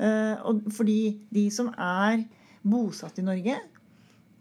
[0.00, 2.22] Uh, og fordi de som er
[2.66, 3.58] bosatt i Norge?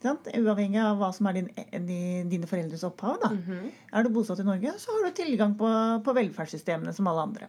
[0.04, 1.48] Uavhengig av hva som er din,
[1.88, 3.20] di- dine foreldres opphav.
[3.22, 3.30] da.
[3.30, 3.72] -hmm.
[3.94, 5.66] Er du bosatt i Norge, så har du tilgang på,
[6.04, 7.48] på velferdssystemene som alle andre.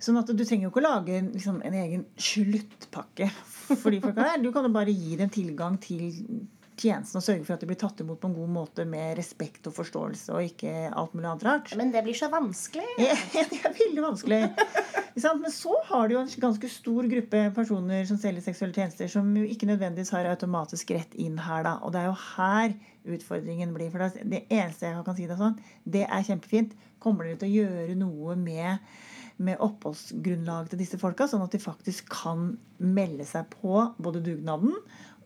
[0.00, 3.30] Sånn at du trenger jo ikke å lage liksom, en egen sluttpakke
[3.82, 4.42] for de folka der.
[4.42, 6.46] Du kan jo bare gi dem tilgang til
[6.82, 9.68] tjenesten og sørge for at de blir tatt imot på en god måte med respekt
[9.70, 11.74] og forståelse og ikke alt mulig annet rart.
[11.78, 12.86] Men det blir så vanskelig.
[13.00, 13.16] Ja,
[13.50, 14.40] det er veldig vanskelig.
[15.14, 19.28] Men så har du jo en ganske stor gruppe personer som selger seksuelle tjenester, som
[19.36, 21.64] jo ikke nødvendigvis har automatisk rett inn her.
[21.66, 21.76] da.
[21.84, 22.74] Og det er jo her
[23.16, 23.92] utfordringen blir.
[23.92, 26.76] For det eneste jeg kan si deg sånn, det er kjempefint.
[27.02, 28.92] Kommer dere til å gjøre noe med,
[29.42, 34.76] med oppholdsgrunnlaget til disse folka, sånn at de faktisk kan melde seg på både dugnaden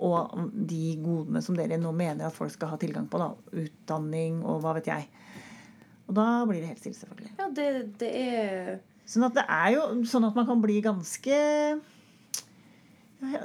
[0.05, 3.21] og de godene som dere nå mener at folk skal ha tilgang på.
[3.23, 3.33] da,
[3.65, 5.09] Utdanning og hva vet jeg.
[6.07, 7.33] Og da blir det helt stille, selvfølgelig.
[7.39, 7.71] Ja, det,
[8.03, 11.37] det er Sånn at det er jo sånn at man kan bli ganske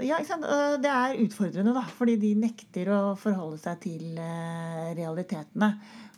[0.02, 0.48] Ja, ikke sant?
[0.82, 5.76] Det er utfordrende, da, fordi de nekter å forholde seg til eh, realitetene.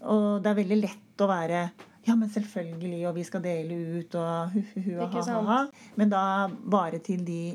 [0.09, 1.65] Og det er veldig lett å være
[2.03, 5.59] ja, men selvfølgelig, og vi skal dele ut, og hu-hu-hu, ha-ha-ha.
[5.95, 7.53] Men da bare til de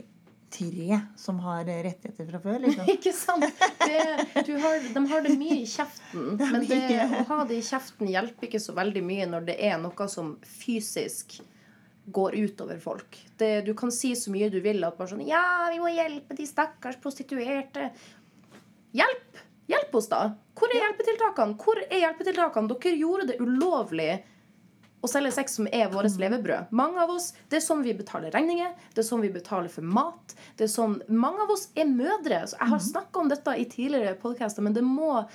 [0.51, 2.59] tre som har rettigheter fra før.
[2.65, 2.89] Liksom.
[2.95, 3.47] Ikke sant?
[3.83, 4.01] Det,
[4.47, 6.27] du har, de har det mye i kjeften.
[6.41, 6.81] Men det,
[7.21, 10.37] å ha det i kjeften hjelper ikke så veldig mye når det er noe som
[10.43, 11.39] fysisk
[12.09, 13.19] går utover folk.
[13.37, 16.37] Det, du kan si så mye du vil at bare sånn Ja, vi må hjelpe
[16.39, 17.91] de stakkars prostituerte.
[18.97, 19.45] Hjelp!
[19.69, 20.23] Hjelp oss, da!
[20.57, 21.59] Hvor er hjelpetiltakene?
[21.61, 22.73] Hvor er hjelpetiltakene?
[22.73, 24.13] Dere gjorde det ulovlig
[25.03, 26.73] å selge sex som er vårt levebrød.
[26.75, 29.83] Mange av oss, Det er sånn vi betaler regninger, det er sånn vi betaler for
[29.83, 30.35] mat.
[30.57, 32.47] det er sånn, Mange av oss er mødre.
[32.47, 35.27] Så jeg har snakka om dette i tidligere podkaster, men det må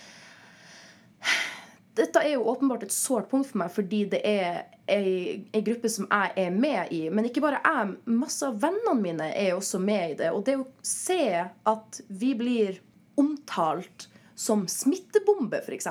[1.95, 5.87] Dette er jo åpenbart et sårt punkt for meg fordi det er ei, ei gruppe
[5.87, 7.09] som jeg er med i.
[7.09, 10.31] Men ikke bare jeg, masse av vennene mine er også med i det.
[10.33, 12.81] Og det å se at vi blir
[13.15, 15.87] omtalt som smittebombe, f.eks.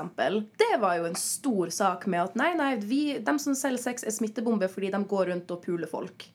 [0.59, 4.03] Det var jo en stor sak med at nei, nei, vi, de som selger sex,
[4.03, 6.27] er smittebombe fordi de går rundt og puler folk.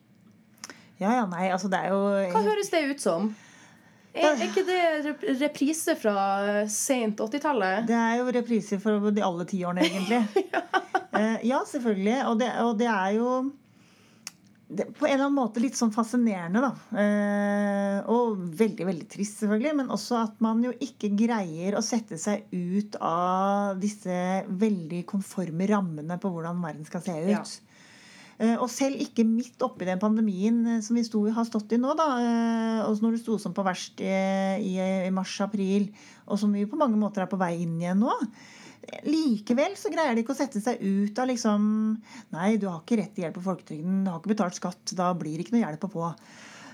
[0.98, 2.00] Ja, ja, nei, altså det er jo
[2.32, 3.28] Hva høres det ut som?
[4.18, 6.14] Er, er ikke det rep- reprise fra
[6.72, 7.84] sent 80-tallet?
[7.86, 10.24] Det er jo repriser for de alle tiårene, egentlig.
[11.18, 12.18] Eh, ja, selvfølgelig.
[12.30, 13.30] Og det, og det er jo
[14.68, 17.00] på en eller annen måte litt sånn fascinerende, da.
[17.00, 19.76] Eh, og veldig, veldig trist, selvfølgelig.
[19.80, 25.70] Men også at man jo ikke greier å sette seg ut av disse veldig konforme
[25.70, 27.32] rammene på hvordan verden skal se ut.
[27.32, 27.68] Ja.
[28.38, 31.80] Eh, Og selv ikke midt oppi den pandemien eh, som vi sto, har stått i
[31.80, 34.12] nå, da, eh, og når det sto som på verst i,
[34.62, 35.88] i, mars-april,
[36.28, 38.14] og som vi på mange måter er på vei inn igjen nå,
[39.08, 41.68] Likevel så greier de ikke å sette seg ut av liksom
[42.34, 45.12] Nei, du har ikke rett til hjelp på folketrygden, du har ikke betalt skatt, da
[45.18, 46.08] blir det ikke noe hjelp å få.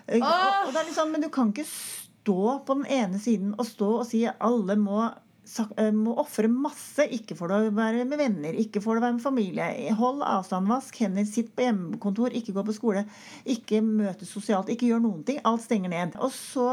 [0.07, 0.31] Eh, Og,
[0.69, 3.91] og det er liksom, men du kan ikke stå på den ene siden og stå
[4.01, 7.05] og si alle må eh, må ofre masse.
[7.13, 9.67] Ikke for å være med venner, ikke for å være med familie.
[9.99, 13.05] Hold avstand, vask hender, sitt på hjemmekontor, ikke gå på skole.
[13.45, 15.43] Ikke møtes sosialt, ikke gjør noen ting.
[15.45, 16.17] Alt stenger ned.
[16.25, 16.69] Og så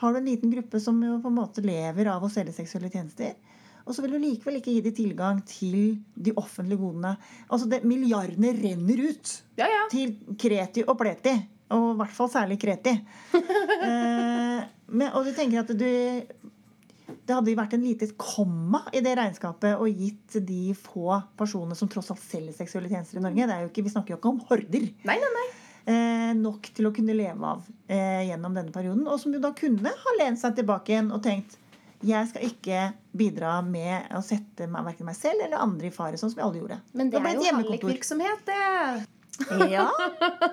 [0.00, 2.92] har du en liten gruppe som jo på en måte lever av å selge seksuelle
[2.92, 3.36] tjenester.
[3.86, 5.76] Og så vil du likevel ikke gi dem tilgang til
[6.14, 7.14] de offentlige godene.
[7.46, 9.84] Altså det, Milliardene renner ut Ja, ja.
[9.92, 11.36] til kreti og pleti.
[11.74, 12.94] Og i hvert fall særlig kreti.
[13.88, 15.86] eh, men, og du tenker at du
[17.26, 21.78] Det hadde jo vært en lite komma i det regnskapet og gitt de få personene
[21.78, 23.46] som tross alt selger seksuelle tjenester i Norge.
[23.46, 24.88] Det er jo ikke, vi snakker jo ikke om horder.
[25.06, 25.46] Nei, nei, nei.
[25.86, 29.06] Eh, nok til å kunne leve av eh, gjennom denne perioden.
[29.06, 31.54] Og som jo da kunne ha lent seg tilbake igjen og tenkt
[32.04, 32.80] jeg skal ikke
[33.16, 36.46] bidra med å sette meg, hverken meg selv eller andre i fare, sånn som vi
[36.46, 36.80] alle gjorde.
[36.92, 39.06] Men det det er jo hallikvirksomhet, det.
[39.70, 39.90] Ja,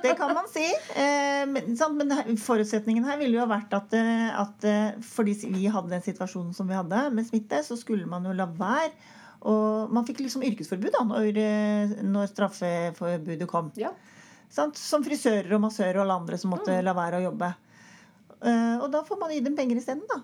[0.02, 0.66] det kan man si.
[0.96, 5.94] Eh, men, forutsetningen her ville jo ha vært at, eh, at eh, fordi vi hadde
[5.94, 8.92] den situasjonen som vi hadde med smitte, så skulle man jo la være.
[9.44, 11.40] Og man fikk liksom yrkesforbud da når,
[12.08, 13.74] når straffeforbudet kom.
[13.80, 13.92] Ja.
[14.54, 14.80] Sant?
[14.80, 17.50] Som frisører og massører og alle andre som måtte la være å jobbe.
[18.44, 20.22] Og da får man gi dem penger isteden, da.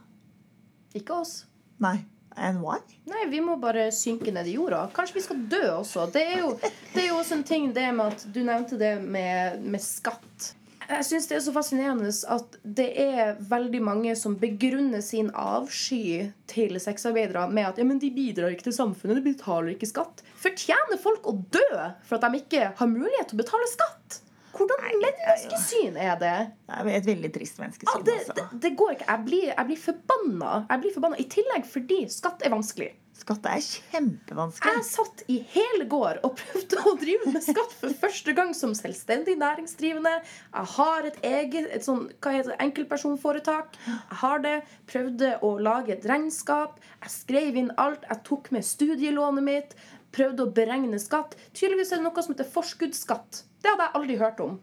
[0.97, 1.43] Ikke oss.
[1.83, 1.99] Nei.
[2.39, 2.77] And why?
[3.09, 4.85] Nei, vi må bare synke ned i jorda.
[4.95, 6.05] Kanskje vi skal dø også.
[6.13, 6.53] Det er jo,
[6.93, 10.53] det er jo også en ting det med at du nevnte det med, med skatt.
[10.89, 16.31] Jeg syns det er så fascinerende at det er veldig mange som begrunner sin avsky
[16.49, 20.23] til sexarbeidere med at ja, men de bidrar ikke til samfunnet, de betaler ikke skatt.
[20.41, 21.67] Fortjener folk å dø
[22.07, 24.21] for at de ikke har mulighet til å betale skatt?
[24.55, 26.37] Hvordan Nei, menneskesyn er det?
[26.69, 27.91] Det er et veldig trist menneskesyn.
[27.93, 28.37] Ah, det, altså.
[28.39, 29.09] det, det går ikke.
[29.11, 30.55] Jeg blir, jeg blir forbanna.
[30.69, 31.19] Jeg blir forbanna.
[31.21, 32.89] I tillegg fordi skatt er vanskelig.
[33.19, 34.75] Skatt er kjempevanskelig.
[34.77, 38.71] Jeg satt i hele går og prøvde å drive med skatt for første gang som
[38.77, 40.13] selvstendig næringsdrivende.
[40.53, 43.75] Jeg har et eget et sånn, hva heter det, enkeltpersonforetak.
[43.89, 44.55] Jeg har det.
[44.89, 46.79] Prøvde å lage et regnskap.
[47.03, 48.07] Jeg skrev inn alt.
[48.07, 49.77] Jeg tok med studielånet mitt.
[50.15, 51.35] Prøvde å beregne skatt.
[51.51, 53.43] Tydeligvis er det noe som heter forskuddsskatt.
[53.59, 54.57] Det hadde jeg aldri hørt om.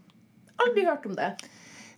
[0.65, 1.31] Aldri hørt om det.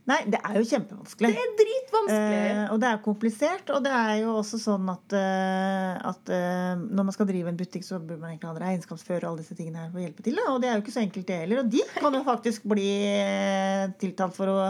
[0.08, 1.28] Nei, det er jo kjempevanskelig.
[1.36, 2.36] Det er dritvanskelig.
[2.48, 3.72] Eh, og det er komplisert.
[3.76, 7.58] Og det er jo også sånn at, uh, at uh, når man skal drive en
[7.58, 10.06] butikk, så burde man egentlig ha en regnskapsfører og alle disse tingene her for å
[10.06, 10.40] hjelpe til.
[10.40, 10.46] Da.
[10.54, 11.60] Og det er jo ikke så enkelt, det heller.
[11.60, 12.88] Og de kan jo faktisk bli
[13.20, 14.62] uh, tiltalt for å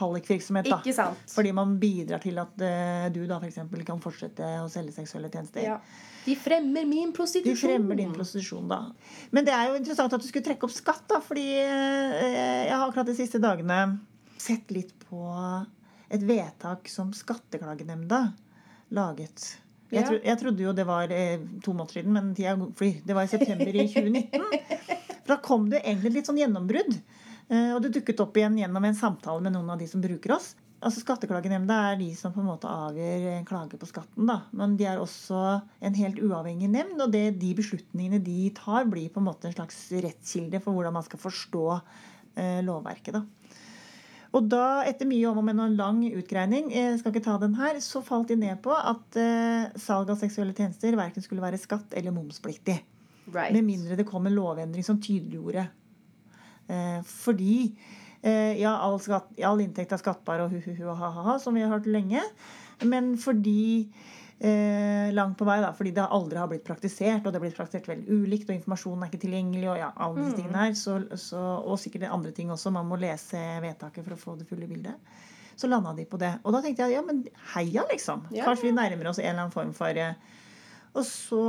[0.00, 0.68] hallikvirksomhet.
[0.70, 0.80] da.
[0.82, 1.22] Ikke sant?
[1.32, 3.60] Fordi man bidrar til at uh, du da f.eks.
[3.88, 5.64] kan fortsette å selge seksuelle tjenester.
[5.64, 5.78] Ja.
[6.26, 7.54] De fremmer min prostitusjon.
[7.54, 8.80] De fremmer din prostitusjon, da.
[9.30, 11.20] Men det er jo interessant at du skulle trekke opp skatt, da.
[11.24, 13.80] Fordi uh, jeg har akkurat de siste dagene
[14.40, 15.22] sett litt på
[16.12, 18.28] et vedtak som Skatteklagenemnda
[18.94, 19.56] laget.
[19.90, 23.02] Jeg, tro, jeg trodde jo det var eh, to måneder siden, men tida flyr.
[23.06, 24.46] Det var i september i 2019.
[25.20, 26.96] For da kom det egentlig litt sånn gjennombrudd.
[27.48, 30.34] Eh, og det dukket opp igjen gjennom en samtale med noen av de som bruker
[30.34, 30.54] oss.
[30.80, 34.26] altså Skatteklagenemnda er de som på en måte avgjør en klage på skatten.
[34.26, 38.84] da, Men de er også en helt uavhengig nemnd, og det, de beslutningene de tar,
[38.84, 41.66] blir på en måte en slags rettskilde for hvordan man skal forstå
[42.36, 43.14] eh, lovverket.
[43.14, 43.24] da.
[44.36, 47.54] Og da, etter mye om og med en lang utgreining, jeg skal ikke ta den
[47.56, 51.60] her, så falt de ned på at eh, salg av seksuelle tjenester verken skulle være
[51.62, 52.76] skatt eller momspliktig.
[53.30, 53.54] Right.
[53.54, 55.68] Med mindre det kom en lovendring som tydeliggjorde.
[56.68, 57.58] Eh, fordi
[58.22, 61.72] eh, ja, all, skatt, all inntekt er skattbar og hu-hu-hu og ha-ha-ha, som vi har
[61.72, 62.22] hørt lenge.
[62.84, 63.86] Men fordi
[64.38, 67.58] eh, langt på vei, da, fordi det aldri har blitt praktisert, og det har blitt
[67.58, 70.98] praktisert veldig ulikt, og informasjonen er ikke tilgjengelig, og ja, alle disse tingene her, så,
[71.20, 74.68] så, og sikkert andre ting også, man må lese vedtaket for å få det fulle
[74.70, 75.22] bildet.
[75.56, 76.34] Så landa de på det.
[76.44, 77.22] Og da tenkte jeg ja, men
[77.54, 78.26] heia, liksom.
[78.34, 80.18] Kanskje vi nærmer oss en eller annen form for eh,
[80.92, 81.44] Og så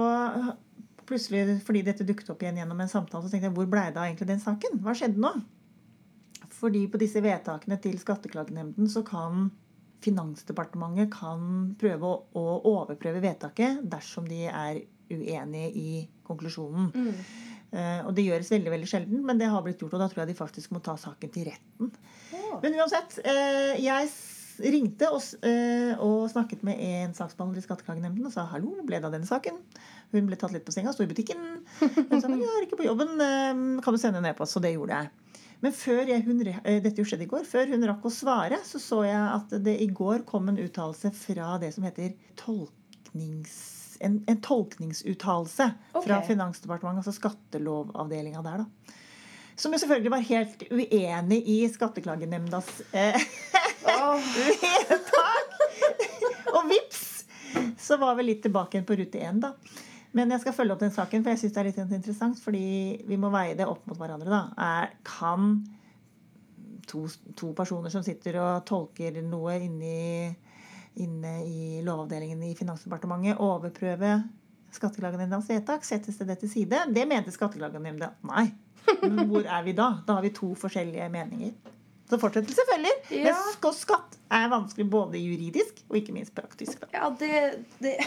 [1.08, 4.02] plutselig, fordi dette dukket opp igjen gjennom en samtale, så tenkte jeg hvor blei det
[4.02, 4.82] av egentlig den saken?
[4.84, 5.34] Hva skjedde nå?
[6.58, 9.50] Fordi på disse vedtakene til Skatteklagenemnden så kan
[10.06, 15.92] Finansdepartementet kan prøve å, overprøve vedtaket dersom de er uenige i
[16.28, 16.92] konklusjonen.
[17.72, 19.96] Eh, og det gjøres veldig veldig sjelden, men det har blitt gjort.
[19.98, 21.90] Og da tror jeg de faktisk må ta saken til retten.
[22.30, 22.60] Å.
[22.62, 24.12] Men uansett, eh, jeg
[24.64, 29.10] ringte og, eh, og snakket med en saksbehandler i Skatteklagenemnden og sa hallo, ble det
[29.10, 29.60] av denne saken?
[30.14, 31.42] Hun ble tatt litt på senga, sto i butikken.
[31.82, 34.56] Hun sa men jeg er ikke på jobben, eh, kan du sende en e-post?
[34.56, 35.38] Så det gjorde jeg.
[35.66, 38.82] Men før jeg, hun, eh, dette skjedde i går, før hun rakk å svare, så
[38.82, 43.58] så jeg at det i går kom en uttalelse fra det som heter tolknings...
[43.98, 45.66] En, en tolkningsuttalelse
[46.04, 48.98] fra Finansdepartementet, altså skattelovavdelinga der, da.
[49.58, 53.18] Som jo selvfølgelig var helt uenig i Skatteklagenemndas eh,
[53.86, 55.58] Vedtak.
[56.56, 57.04] Og vips,
[57.82, 59.54] så var vi litt tilbake igjen på rute én, da.
[60.18, 62.40] Men jeg skal følge opp den saken, for jeg syns det er litt interessant.
[62.42, 62.68] Fordi
[63.06, 64.42] vi må veie det opp mot hverandre, da.
[64.58, 65.60] Er, kan
[66.88, 67.06] to,
[67.38, 70.32] to personer som sitter og tolker noe inni,
[71.04, 74.16] inne i Lovavdelingen i Finansdepartementet, overprøve
[74.74, 75.86] Skatteklagenemndas vedtak?
[75.88, 76.86] Settes det det til side?
[76.94, 78.16] Det mente Skatteklagenemnda.
[78.32, 78.50] Nei.
[79.04, 79.92] Men Hvor er vi da?
[80.08, 81.54] Da har vi to forskjellige meninger.
[82.08, 83.00] Så fortsettelse følger.
[83.12, 83.36] Ja.
[83.36, 86.86] Men skatt er vanskelig både juridisk og ikke minst praktisk.
[86.94, 87.98] Ja, det, det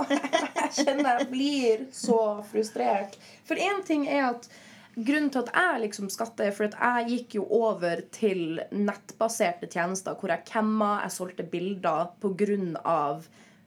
[0.64, 2.18] Jeg kjenner jeg blir så
[2.50, 3.14] frustrert.
[3.46, 4.48] For én ting er at
[4.94, 9.70] grunnen til at jeg liksom skatter, er for at jeg gikk jo over til nettbaserte
[9.70, 13.00] tjenester hvor jeg camma, jeg solgte bilder pga.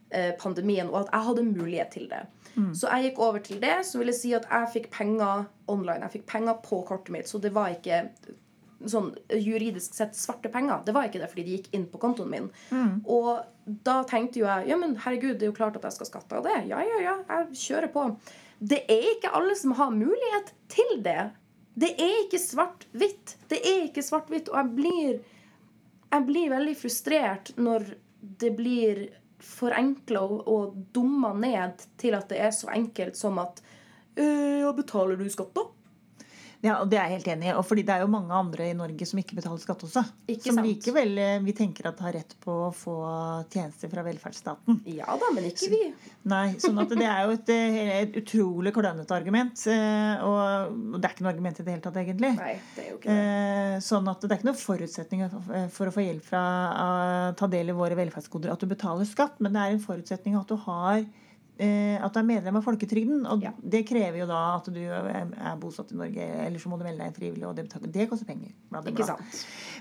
[0.08, 2.22] Eh, pandemien, og at jeg hadde mulighet til det.
[2.74, 6.08] Så jeg gikk over til det, så vil jeg si at jeg fikk penger online.
[6.08, 8.00] Jeg fikk penger på kortet mitt, så det var ikke
[8.86, 10.84] sånn juridisk sett svarte penger.
[10.86, 12.50] Det var ikke det fordi de gikk inn på kontoen min.
[13.10, 16.12] Og da tenkte jo jeg ja, men herregud, det er jo klart at jeg skal
[16.12, 16.60] skatte av det.
[16.70, 18.06] Ja, ja, ja, jeg kjører på.
[18.60, 21.30] Det er ikke alle som har mulighet til det.
[21.78, 23.36] Det er ikke svart-hvitt.
[23.50, 24.50] Det er ikke svart-hvitt.
[24.50, 25.20] Og jeg blir,
[26.14, 27.92] jeg blir veldig frustrert når
[28.42, 29.04] det blir
[29.46, 33.62] forenkla og, og dumma ned til at det er så enkelt som at
[34.18, 35.62] «Øh, Ja, betaler du skatt, da?
[36.66, 37.54] Ja, og Det er jeg helt enig i.
[37.54, 40.02] Og fordi det er jo mange andre i Norge som ikke betaler skatt også.
[40.28, 40.66] Ikke som sant?
[40.68, 42.96] likevel eh, vi tenker at har rett på å få
[43.54, 44.80] tjenester fra velferdsstaten.
[44.90, 45.82] Ja da, men ikke vi.
[46.28, 49.54] Nei, sånn at Det er jo et, eh, et utrolig klønete argument.
[49.70, 52.34] eh, Og det er ikke noe argument i det hele tatt, egentlig.
[52.40, 53.84] Nei, det er jo ikke det.
[53.86, 56.42] Sånn at Det er ikke noen forutsetning for- å få hjelp fra
[56.74, 60.36] å ta del i våre velferdsgoder at du betaler skatt, men det er en forutsetning
[60.40, 61.06] at du har
[61.58, 63.26] at du er medlem av folketrygden.
[63.32, 63.52] Og Ja.
[63.62, 67.04] det krever jo da at du er bosatt i Norge, eller så må du melde
[67.04, 67.46] deg frivillig.
[67.48, 68.52] Og det, det koster penger.
[68.70, 69.16] Bla, bla, bla.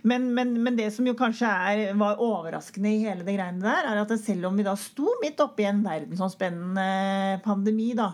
[0.03, 3.91] Men, men, men det som jo kanskje er, var overraskende i hele det greiene der,
[3.93, 8.12] er at selv om vi da sto midt oppi en verdensomspennende pandemi da,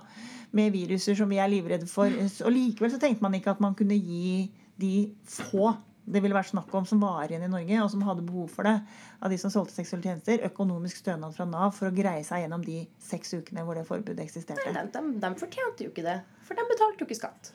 [0.53, 3.75] med viruser som vi er livredde for, og likevel så tenkte man ikke at man
[3.79, 4.51] kunne gi
[4.81, 5.71] de få
[6.05, 8.67] det ville vært snakk om som var igjen i Norge, og som hadde behov for
[8.67, 8.75] det,
[9.23, 12.65] av de som solgte seksuelle tjenester, økonomisk stønad fra Nav for å greie seg gjennom
[12.67, 14.67] de seks ukene hvor det forbudet eksisterte.
[14.75, 16.19] De, de, de fortjente jo ikke det.
[16.49, 17.53] For de betalte jo ikke skatt.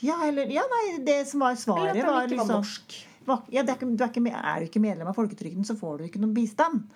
[0.00, 2.54] Ja, eller, ja, nei, det som var Eller svaret, at de var ikke var liksom
[2.56, 2.98] norsk.
[3.28, 5.98] Hva- Ja, det er, du er, ikke, er du ikke medlem av folketrygden, så får
[6.00, 6.86] du ikke noen bistand.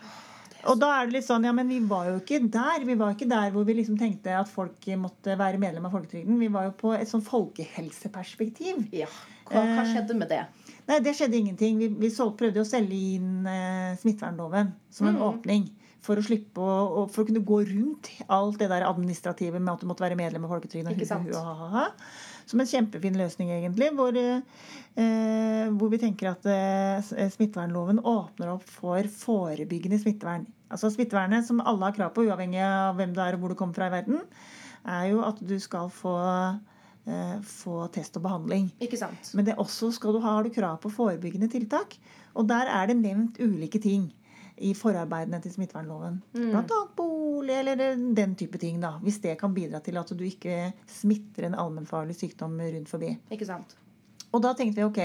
[0.65, 2.87] Og da er det litt sånn, ja, men vi var jo ikke der.
[2.89, 6.39] Vi var ikke der hvor vi liksom tenkte at folk måtte være medlem av folketrygden.
[6.41, 8.87] Vi var jo på et sånn folkehelseperspektiv.
[8.97, 9.07] Ja.
[9.51, 10.41] Hva, hva Eh, skjedde med det?
[10.89, 11.78] Nei, det skjedde ingenting.
[11.80, 15.24] Vi, vi så, prøvde å selge inn eh, smittevernloven som en Mm.
[15.30, 15.64] åpning.
[16.05, 19.80] For å slippe å, for å kunne gå rundt alt det der administrative med at
[19.80, 20.93] du måtte være medlem av folketrygden.
[22.45, 23.89] Som en kjempefin løsning, egentlig.
[23.97, 27.01] Hvor, eh, hvor vi tenker at eh,
[27.32, 30.45] smittevernloven åpner opp for forebyggende smittevern.
[30.68, 33.55] Altså Smittevernet, som alle har krav på, uavhengig av hvem du er og hvor du
[33.55, 34.20] kommer fra i verden,
[34.85, 36.12] er jo at du skal få
[37.45, 38.71] få test og behandling.
[38.81, 39.33] Ikke sant?
[39.37, 41.99] Men det også skal du ha, har du krav på forebyggende tiltak.
[42.35, 44.09] Og der er det nevnt ulike ting
[44.63, 46.21] i forarbeidene til smittevernloven.
[46.33, 47.81] Blant annet bolig eller
[48.17, 48.81] den type ting.
[48.83, 53.17] da, Hvis det kan bidra til at du ikke smitter en allmennfarlig sykdom rundt forbi.
[53.35, 53.77] Ikke sant?
[54.33, 55.03] Og da tenkte vi ok,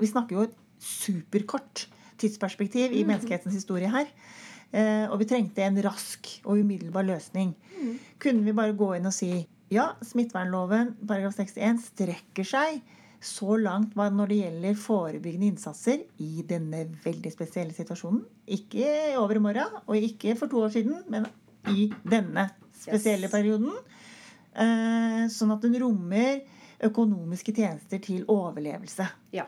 [0.00, 1.88] vi snakker jo et superkort
[2.18, 4.06] tidsperspektiv i menneskehetens historie her.
[4.74, 7.54] Eh, og vi trengte en rask og umiddelbar løsning.
[8.22, 9.30] Kunne vi bare gå inn og si
[9.74, 12.80] ja, smittevernloven paragraf 61 strekker seg
[13.24, 18.20] så langt når det gjelder forebyggende innsatser i denne veldig spesielle situasjonen.
[18.52, 21.24] Ikke over i morgen, og ikke for to år siden, men
[21.72, 23.32] i denne spesielle Yes.
[23.32, 23.72] perioden.
[24.54, 26.42] Eh, sånn at den rommer
[26.84, 29.06] økonomiske tjenester til overlevelse.
[29.32, 29.46] Ja.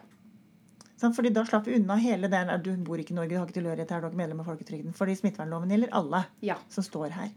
[0.97, 3.61] Fordi Da slapp vi unna hele den Du bor ikke i Norge, du har ikke
[3.61, 4.95] tilhørighet her, du er ikke medlem av folketrygden.
[4.97, 6.57] Fordi smittevernloven gjelder alle Ja.
[6.71, 7.29] som står her.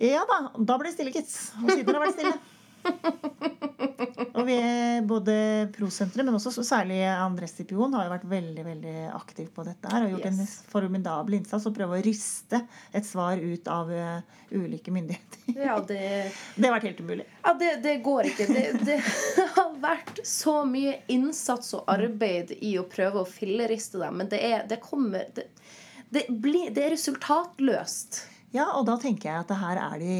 [0.00, 1.52] Ja da, da ble det stille, kids.
[1.60, 2.38] Og siden har det vært stille.
[4.30, 5.34] Og vi er både
[5.74, 10.06] Prosenteret, men også særlig Andres Stipion, har jo vært veldig veldig aktiv på dette her
[10.06, 10.40] og gjort en
[10.70, 12.62] formidabel innsats og prøve å riste
[12.96, 15.44] et svar ut av eh, ulike myndigheter.
[15.60, 16.00] Ja, det,
[16.54, 17.28] Det har vært helt umulig.
[17.44, 18.48] ja, det, det går ikke.
[18.54, 18.98] Det, det
[19.56, 24.40] har vært så mye innsats og arbeid i å prøve å filleriste dem, men det
[24.46, 28.24] er Det kommer Det, blir, det er resultatløst.
[28.54, 30.14] Ja, og da tenker jeg at det her er de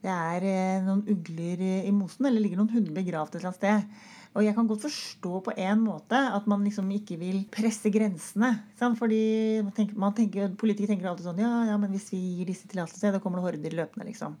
[0.00, 3.60] det er eh, noen ugler i mosen, eller ligger noen hunder begravd et eller annet
[3.60, 4.06] sted.
[4.30, 8.52] Og jeg kan godt forstå på en måte at man liksom ikke vil presse grensene.
[8.78, 8.96] Sant?
[9.00, 9.20] Fordi
[9.66, 12.70] man tenker, man tenker, Politikere tenker alltid sånn Ja, ja, men hvis vi gir disse
[12.70, 14.38] tillatelse, da kommer det horder løpende, liksom.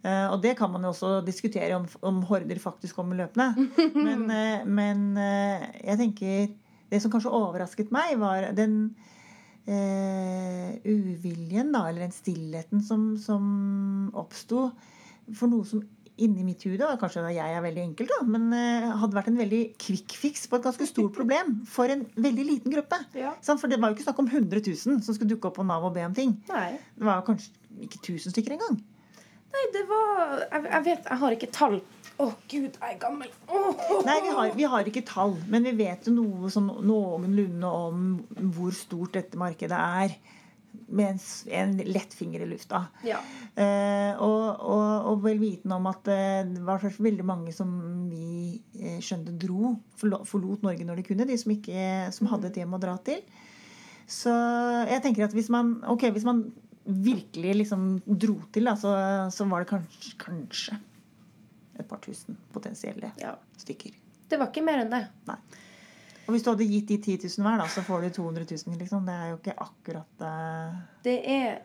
[0.00, 3.66] Uh, og det kan man jo også diskutere om, om horder faktisk kommer løpende.
[4.06, 6.46] Men, uh, men uh, jeg tenker
[6.88, 8.94] Det som kanskje overrasket meg, var den
[9.68, 13.44] uviljen, da, eller den stillheten som, som
[14.18, 14.70] oppsto
[15.36, 15.82] for noe som
[16.20, 19.40] inni mitt hode, og kanskje jeg er veldig enkel, da, men eh, hadde vært en
[19.40, 22.98] veldig quick fix på et ganske stort problem for en veldig liten gruppe.
[23.16, 23.32] Ja.
[23.44, 23.62] Sant?
[23.62, 25.86] For det var jo ikke snakk om 100 000 som skulle dukke opp på Nav
[25.88, 26.36] og be om ting.
[26.50, 26.74] Nei.
[26.96, 27.54] Det var kanskje
[27.86, 28.80] ikke 1000 stykker engang.
[29.50, 31.80] Nei, det var Jeg, jeg vet Jeg har ikke tall.
[32.20, 33.30] Å, gud, jeg er gammel.
[33.48, 34.02] Oh.
[34.04, 38.10] Nei, vi har, vi har ikke tall, men vi vet jo noe sånn noenlunde om
[38.52, 40.18] hvor stort dette markedet er.
[40.90, 41.20] Med en,
[41.54, 42.82] en lett finger i lufta.
[43.06, 43.20] Ja.
[43.58, 47.70] Eh, og, og, og vel viten om at eh, det var veldig mange som
[48.10, 52.60] vi eh, skjønte dro, forlot Norge når de kunne, de som, ikke, som hadde et
[52.60, 53.22] hjem å dra til.
[54.10, 54.34] Så
[54.90, 56.48] jeg tenker at hvis man, ok, hvis man
[56.84, 58.94] virkelig liksom dro til, da, så,
[59.30, 60.78] så var det kanskje, kanskje
[61.82, 63.34] et par tusen potensielle ja.
[63.60, 63.96] stykker.
[64.30, 65.02] Det var ikke mer enn det.
[65.28, 65.38] Nei.
[66.30, 68.78] Og hvis du hadde gitt de 10 000 hver, da, så får du 200 000.
[68.78, 69.02] Liksom.
[69.08, 70.76] Det er jo ikke akkurat uh...
[71.02, 71.60] Det er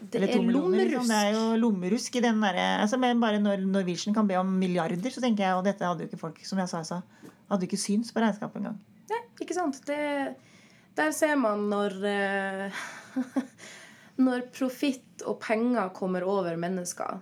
[0.00, 0.88] Det er lommerusk.
[0.94, 1.10] Liksom.
[1.10, 4.56] Det er jo lommerusk i den derre altså, men Bare når Norwegian kan be om
[4.56, 7.02] milliarder, så tenker jeg Og dette hadde jo ikke folk, som jeg sa, sa
[7.50, 8.78] hadde jo ikke syns på regnskapet engang.
[9.12, 9.78] Nei, ikke sant?
[9.86, 10.00] Det,
[10.98, 12.80] der ser man når uh,
[14.26, 17.20] Når profitt og penger kommer over mennesker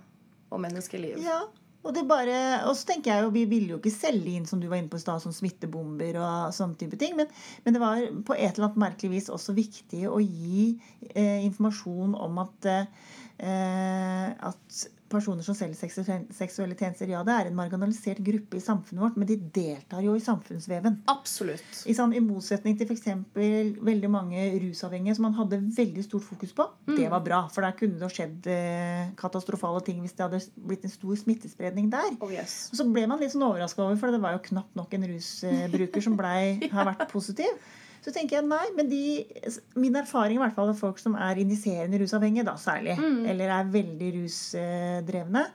[0.54, 1.18] og menneskeliv.
[1.24, 1.40] Ja,
[1.84, 4.68] og bare, og så tenker jeg jo, Vi ville jo ikke selge inn som du
[4.70, 7.16] var inne på i sted, som smittebomber og sånne type ting.
[7.18, 7.28] Men,
[7.64, 10.70] men det var på et eller annet merkelig vis også viktig å gi
[11.12, 14.84] eh, informasjon om at, eh, at
[15.14, 19.28] personer som selger seksuelle, tjenester, ja, det er en marginalisert gruppe i samfunnet vårt, men
[19.28, 21.00] de deltar jo i samfunnsveven.
[21.12, 21.82] Absolutt.
[21.86, 23.08] I, sånn, I motsetning til f.eks.
[23.34, 26.68] veldig mange rusavhengige som man hadde veldig stort fokus på.
[26.90, 30.42] Det var bra, for der kunne det ha skjedd eh, katastrofale ting hvis det hadde
[30.68, 32.10] blitt en stor smittespredning der.
[32.24, 32.68] Oh yes.
[32.72, 35.08] Og så ble man litt sånn overraska over, for det var jo knapt nok en
[35.14, 37.54] rusbruker som blei, har vært positiv.
[38.04, 39.24] Så tenker jeg nei, men de,
[39.80, 42.98] Min erfaring i hvert fall av folk som er injiserende rusavhengige, da særlig,
[43.30, 45.46] eller er veldig rusdrevne,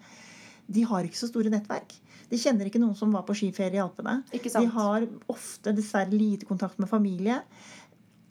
[0.70, 1.94] de har ikke så store nettverk.
[2.30, 4.20] De kjenner ikke noen som var på skiferie i Alpene.
[4.34, 7.40] De har ofte dessverre lite kontakt med familie.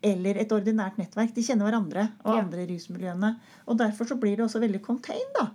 [0.07, 1.33] Eller et ordinært nettverk.
[1.35, 2.43] De kjenner hverandre og Ja.
[2.45, 3.33] andre i rusmiljøene.
[3.67, 5.35] Og derfor så blir det også veldig contained.
[5.35, 5.49] da.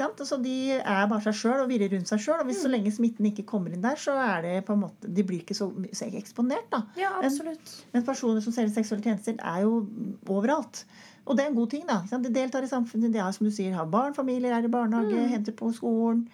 [0.00, 2.40] Altså, de er bare seg sjøl og virrer rundt seg sjøl.
[2.40, 2.62] Og hvis Mm.
[2.66, 5.40] så lenge smitten ikke kommer inn der, så er det på en måte, de blir
[5.42, 6.68] ikke så, så eksponert.
[6.70, 6.82] da.
[6.96, 7.84] Ja, absolutt.
[7.94, 9.86] Men personer som selger seksuelle tjenester, er jo
[10.28, 10.84] overalt.
[11.26, 11.86] Og det er en god ting.
[11.86, 12.02] da.
[12.18, 13.12] De deltar i samfunnet.
[13.12, 15.28] De er, som du sier, har barn, familier, er i barnehage, Mm.
[15.28, 16.28] henter på skolen,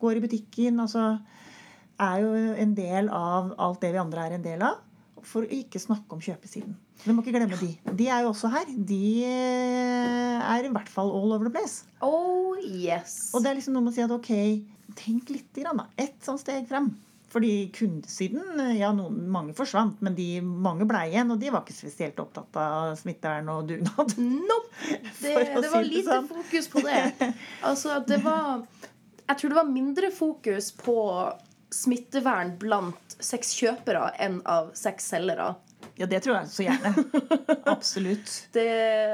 [0.00, 0.78] går i butikken.
[0.80, 1.20] altså
[1.98, 4.76] er jo en del av alt det vi andre er en del av.
[5.26, 6.76] For å ikke snakke om kjøpesiden.
[7.02, 7.72] Vi må ikke glemme de.
[7.98, 8.68] De er jo også her.
[8.88, 11.82] De er i hvert fall all over the place.
[12.04, 13.32] Oh yes.
[13.34, 14.30] Og det er liksom noe med å si at ok,
[14.98, 15.88] tenk litt, grann, da.
[15.98, 16.92] Ett sånt steg frem.
[17.36, 21.32] Fordi kundesiden Ja, noen, mange forsvant, men de, mange ble igjen.
[21.34, 24.14] Og de var ikke spesielt opptatt av smittevern og dugnad.
[24.22, 24.70] Nope.
[25.16, 26.26] Det, det var lite sånn.
[26.30, 27.32] fokus på det.
[27.66, 28.62] Altså, det var
[29.26, 30.94] Jeg tror det var mindre fokus på
[31.70, 35.54] smittevern blant sexkjøpere enn av sexselgere.
[35.96, 36.92] Ja, det tror jeg så gjerne.
[37.64, 38.32] Absolutt.
[38.56, 38.70] Det,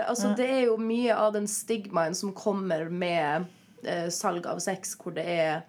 [0.08, 3.46] altså, det er jo mye av den stigmaen som kommer med
[3.86, 5.62] eh, salg av sex, hvor det er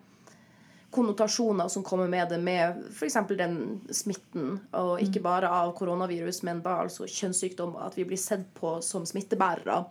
[0.93, 3.17] konnotasjoner som kommer med det, med f.eks.
[3.37, 3.57] den
[3.89, 4.59] smitten.
[4.77, 7.87] Og ikke bare av koronavirus, men da altså kjønnssykdommer.
[7.87, 9.83] At vi blir sett på som smittebærere.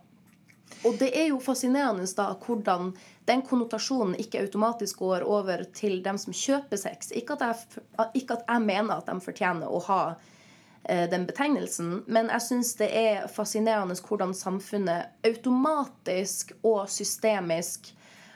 [0.87, 2.93] Og det er jo fascinerende da hvordan
[3.25, 7.11] den konnotasjonen ikke automatisk går over til dem som kjøper sex.
[7.15, 7.81] Ikke at jeg,
[8.19, 10.01] ikke at jeg mener at de fortjener å ha
[10.83, 17.93] eh, den betegnelsen, men jeg syns det er fascinerende hvordan samfunnet automatisk og systemisk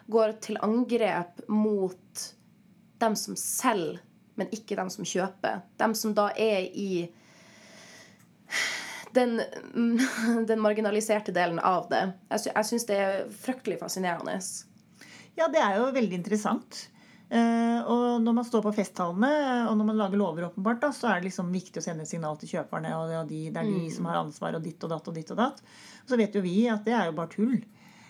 [0.08, 2.28] går til angrep mot
[2.98, 4.00] dem som selger,
[4.40, 5.64] men ikke dem som kjøper.
[5.82, 7.08] Dem som da er i
[9.18, 9.42] den,
[10.48, 12.06] den marginaliserte delen av det.
[12.32, 14.40] Jeg, sy syns det er fryktelig fascinerende.
[15.38, 16.88] Ja, det er jo veldig interessant.
[17.28, 19.30] Uh, og når man står på festtalene
[19.68, 22.12] og når man lager lover, åpenbart, da, så er det liksom viktig å sende et
[22.12, 22.94] signal til kjøperne.
[22.96, 23.96] og de, det er de mm.
[23.98, 25.60] som har ansvar, og ditt og datt og ditt og datt.
[26.06, 27.58] Og så vet jo vi at det er jo bare tull.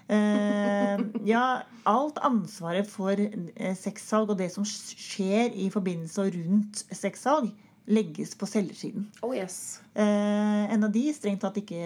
[0.07, 1.43] Uh, ja,
[1.89, 7.51] alt ansvaret for uh, sexsalg og det som skjer i forbindelse og rundt sexsalg,
[7.87, 9.07] legges på selgersiden.
[9.23, 9.79] Oh, yes.
[9.95, 11.79] eh, en av de strengt tatt ikke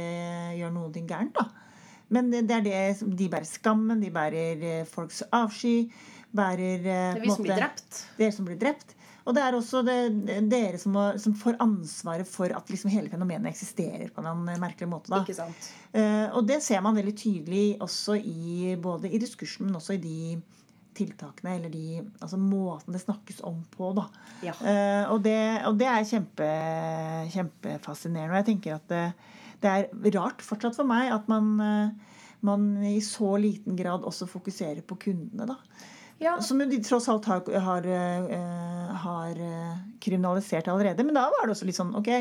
[0.57, 1.37] gjør noe gærent.
[1.37, 1.45] da.
[2.11, 5.91] Men det, det er det de bærer skammen, de bærer eh, folks avsky.
[6.35, 8.01] Bærer eh, Det er vi som blir drept.
[8.19, 8.95] Dere som blir drept.
[9.21, 9.97] Og det er også det,
[10.49, 14.89] dere som, må, som, får ansvaret for at liksom hele fenomenet eksisterer på en merkelig
[14.89, 15.11] måte.
[15.13, 15.21] Da.
[15.21, 15.67] Ikke sant?
[15.93, 20.01] Eh, og det ser man veldig tydelig også i, både i diskursen, men også i
[20.01, 20.17] de
[20.97, 23.91] tiltakene eller de, altså måten det snakkes om på.
[23.97, 24.07] da.
[24.45, 24.55] Ja.
[24.59, 25.37] Uh, og, det,
[25.67, 26.49] og, det, er kjempe,
[27.33, 28.33] kjempefascinerende.
[28.33, 29.05] Og jeg tenker at det,
[29.63, 34.29] det, er rart fortsatt for meg at man, uh, man, i så liten grad også
[34.29, 35.47] fokuserer på kundene.
[35.53, 35.87] da.
[36.21, 36.35] Ja.
[36.43, 39.41] Som de tross alt har, har, uh, har,
[40.01, 41.07] kriminalisert allerede.
[41.07, 42.11] Men da var det også litt sånn ok,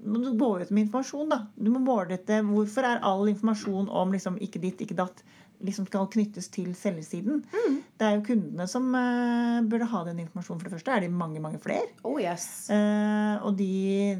[0.00, 1.28] du gå ut med informasjon.
[1.28, 1.44] da.
[1.54, 2.40] Du må måle dette.
[2.46, 5.20] Hvorfor er all informasjon om liksom, ikke ditt, ikke datt
[5.64, 7.42] liksom skal knyttes til selgesiden.
[7.52, 7.80] Mm.
[8.00, 10.60] Det er jo kundene som uh, burde ha den informasjonen.
[10.60, 11.88] For det første er de mange, mange flere.
[12.02, 12.68] Oh, yes.
[12.72, 14.16] uh, og de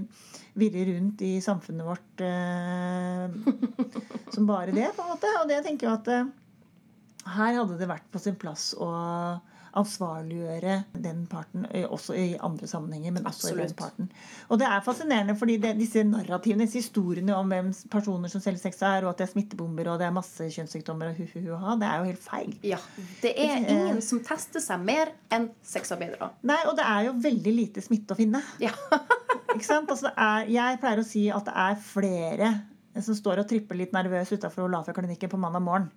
[0.60, 3.28] virrer rundt i samfunnet vårt uh,
[4.34, 5.32] som bare det, på en måte.
[5.40, 6.10] Og det tenker jeg at
[7.30, 8.90] her hadde det vært på sin plass å
[9.78, 13.12] ansvarliggjøre den parten også i andre sammenhenger.
[13.12, 13.64] men også Absolutt.
[13.64, 14.10] i den parten.
[14.48, 18.64] Og det er fascinerende, fordi det, disse narrativene, disse historiene om hvem personer som selger
[18.64, 21.44] sex er, og at det er smittebomber og det er masse kjønnssykdommer, og hu, hu,
[21.46, 22.56] hu, ha, det er jo helt feil.
[22.66, 22.80] Ja,
[23.22, 26.32] Det er ingen som tester seg mer enn sexarbeidere.
[26.42, 28.42] Nei, og det er jo veldig lite smitte å finne.
[28.62, 28.74] Ja.
[29.54, 29.90] Ikke sant?
[29.90, 32.52] Altså, er, jeg pleier å si at det er flere
[33.00, 35.90] som står og tripper litt nervøs utafor Olafia-klinikken på mandag morgen.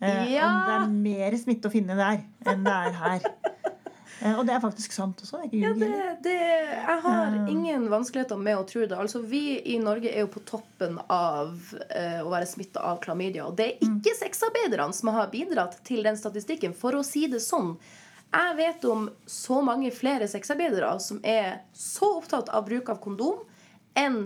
[0.00, 0.46] Eh, ja.
[0.46, 3.28] Om det er mer smitte å finne der enn det er her.
[4.18, 5.44] Eh, og det er faktisk sant også.
[5.46, 5.88] Ikke ja, det,
[6.24, 6.32] det,
[6.74, 8.96] jeg har ingen vanskeligheter med å tro det.
[8.98, 13.46] Altså, Vi i Norge er jo på toppen av uh, å være smitta av klamydia.
[13.46, 14.18] Og det er ikke mm.
[14.24, 17.76] sexarbeiderne som har bidratt til den statistikken, for å si det sånn.
[18.34, 23.46] Jeg vet om så mange flere sexarbeidere som er så opptatt av bruk av kondom
[24.02, 24.24] enn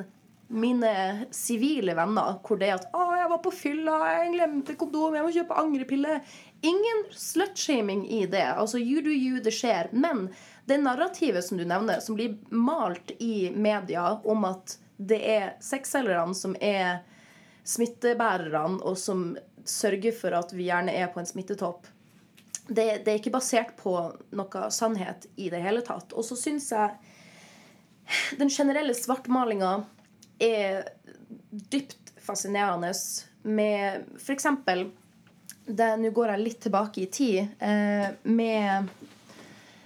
[0.52, 5.24] mine sivile venner, hvor det at 'Å, jeg var på fylla, jeg glemte kondom, jeg
[5.24, 6.20] må kjøpe angrepille'.
[6.62, 8.46] Ingen slutshaming i det.
[8.54, 9.88] Altså, you do you, det skjer.
[9.92, 10.28] Men
[10.66, 16.34] det narrativet som du nevner, som blir malt i media om at det er sexselgerne
[16.34, 17.00] som er
[17.64, 19.32] smittebærerne, og som
[19.64, 21.86] sørger for at vi gjerne er på en smittetopp,
[22.68, 23.94] det, det er ikke basert på
[24.30, 26.12] noe sannhet i det hele tatt.
[26.14, 26.94] Og så syns jeg
[28.38, 29.82] den generelle svartmalinga
[30.42, 30.82] er
[31.50, 32.92] dypt fascinerende
[33.42, 34.46] med f.eks.
[35.66, 37.54] Nå går jeg litt tilbake i tid.
[37.62, 38.90] Eh, med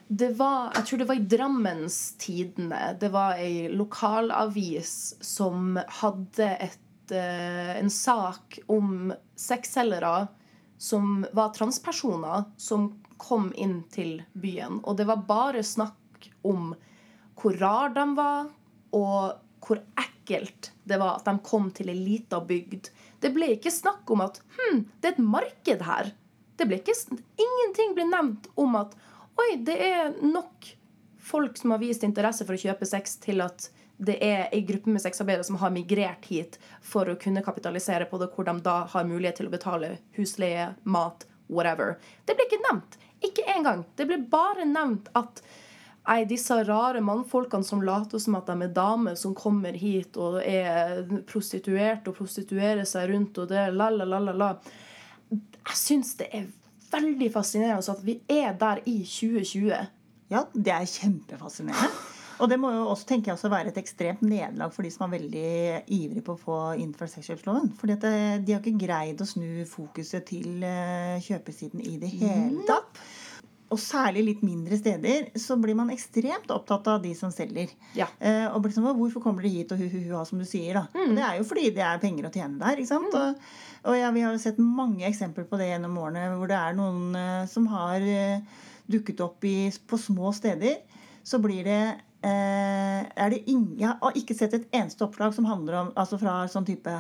[0.07, 2.97] det var, Jeg tror det var i Drammens Tidende.
[3.01, 10.29] Det var ei lokalavis som hadde et, eh, en sak om sexselgere
[10.79, 14.81] som var transpersoner, som kom inn til byen.
[14.85, 16.75] Og det var bare snakk om
[17.37, 18.47] hvor rar de var,
[18.93, 19.33] og
[19.67, 19.83] hvor
[20.27, 22.91] ekkelt det var at de kom til ei lita bygd.
[23.21, 26.13] Det ble ikke snakk om at hm, det er et marked her.
[26.57, 26.95] Det ble ikke,
[27.43, 28.95] ingenting ble nevnt om at
[29.37, 30.69] oi, det er nok
[31.27, 34.93] folk som har vist interesse for å kjøpe sex, til at det er ei gruppe
[34.93, 38.83] med sexarbeidere som har migrert hit for å kunne kapitalisere på det, hvor de da
[38.93, 41.97] har mulighet til å betale husleie, mat, whatever.
[42.29, 42.99] Det ble ikke nevnt.
[43.25, 43.87] Ikke engang.
[43.97, 45.41] Det ble bare nevnt at
[46.07, 50.39] Nei, disse rare mannfolkene som later som at de er damer, som kommer hit og
[50.39, 54.51] er prostituert og prostituerer seg rundt og det la, la, la, la, la.
[55.31, 56.47] Jeg syns det er
[56.93, 59.73] veldig fascinerende at vi er der i 2020.
[60.31, 62.13] Ja, det er kjempefascinerende.
[62.37, 65.07] Og det må jo også tenker jeg også være et ekstremt nederlag for de som
[65.07, 65.53] er veldig
[65.97, 67.71] ivrige på å få innført sexkjøpsloven.
[67.81, 73.01] Fordi de har ikke greid å snu fokuset til eh, kjøpesiden i det hele tatt.
[73.75, 77.73] Og særlig litt mindre steder så blir man ekstremt opptatt av de som selger.
[77.99, 78.07] Ja.
[78.21, 80.79] Eh, og blir sånn, Hvorfor kommer dere hit og hu-hu-hu, som du sier?
[80.79, 80.85] da?
[81.03, 82.79] Og det er jo fordi det er penger å tjene der.
[82.79, 83.17] ikke sant?
[83.19, 83.49] Og,
[83.91, 86.79] og ja, vi har jo sett mange eksempler på det gjennom årene hvor det er
[86.79, 89.57] noen eh, som har eh, dukket opp i,
[89.91, 90.79] på små steder.
[91.27, 91.83] Så blir det
[92.23, 96.21] eh, er det ingen, Jeg har ikke sett et eneste oppslag som handler om altså
[96.23, 96.95] fra sånn type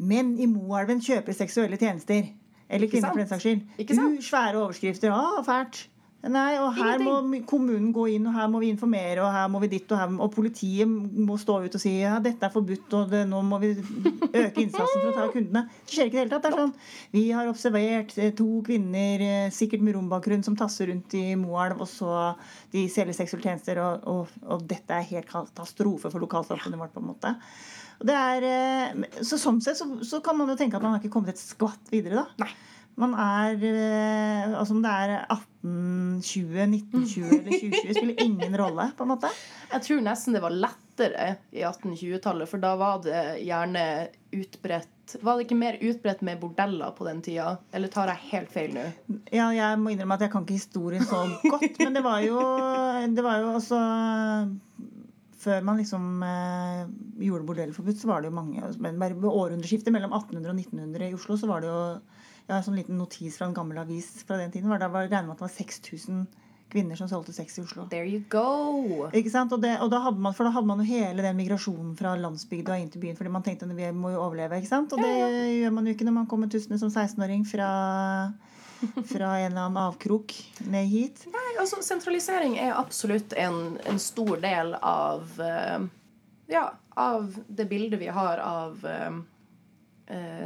[0.00, 2.28] Menn i Moelven kjøper seksuelle tjenester.
[2.70, 3.60] Eller kvinner, for den saks skyld.
[3.78, 4.18] Ikke sant?
[4.18, 5.12] U, svære overskrifter.
[5.12, 5.88] Å, fælt.
[6.20, 7.14] Nei, og her må
[7.48, 10.10] kommunen gå inn, og her må vi informere, og her må vi ditt, og her
[10.20, 13.56] Og politiet må stå ut og si ja, dette er forbudt, og det, nå må
[13.62, 15.64] vi øke innsatsen for å ta kundene.
[15.88, 16.44] Det skjer ikke i det hele tatt.
[16.44, 20.92] Det er sånn Vi har observert eh, to kvinner, eh, sikkert med rombakgrunn, som tasser
[20.92, 22.34] rundt i Moelv, og så
[22.74, 27.12] de selger seksuelle og, og, og dette er helt katastrofe for lokalsamfunnet vårt, på en
[27.14, 27.36] måte.
[28.00, 30.98] Og det er, eh, så sånn sett så, så kan man jo tenke at man
[30.98, 32.44] har ikke kommet et skvatt videre, da.
[32.44, 32.52] Nei.
[33.00, 39.06] Man er eh, Altså om det er 1820, 1920 eller 2020, spiller ingen rolle, på
[39.06, 39.32] en måte.
[39.70, 43.84] Jeg tror nesten det var lettere i 1820-tallet, for da var det gjerne
[44.36, 47.56] utbredt Var det ikke mer utbredt med bordeller på den tida?
[47.74, 48.86] Eller tar jeg helt feil nå?
[49.32, 52.38] Ja, jeg må innrømme at jeg kan ikke historien så godt, men det var jo,
[53.10, 53.80] det var jo også
[55.40, 56.82] før man liksom eh,
[57.24, 61.16] gjorde bordellforbud, så var det jo mange Men ved århundreskiftet mellom 1800 og 1900 i
[61.16, 61.80] Oslo, så var det jo
[62.50, 64.66] Jeg har en sånn liten notis fra en gammel avis fra den tiden.
[64.72, 66.24] Var det var regnet med at det var 6000
[66.70, 67.84] kvinner som solgte sex i Oslo.
[67.92, 69.06] There you go!
[69.14, 69.54] Ikke sant?
[69.54, 72.16] Og, det, og da hadde man, for da hadde man jo hele den migrasjonen fra
[72.18, 73.14] landsbygda inn til byen.
[73.18, 74.58] Fordi man tenkte at vi må jo overleve.
[74.58, 74.90] ikke sant?
[74.94, 75.14] Og det
[75.60, 77.70] gjør man jo ikke når man kommer tussende som 16-åring fra,
[79.12, 80.34] fra en eller annen avkrok
[80.74, 81.22] ned hit.
[81.30, 85.90] Nei, altså Sentralisering er absolutt en, en stor del av eh,
[86.50, 86.66] Ja,
[86.98, 89.20] av det bildet vi har av uh,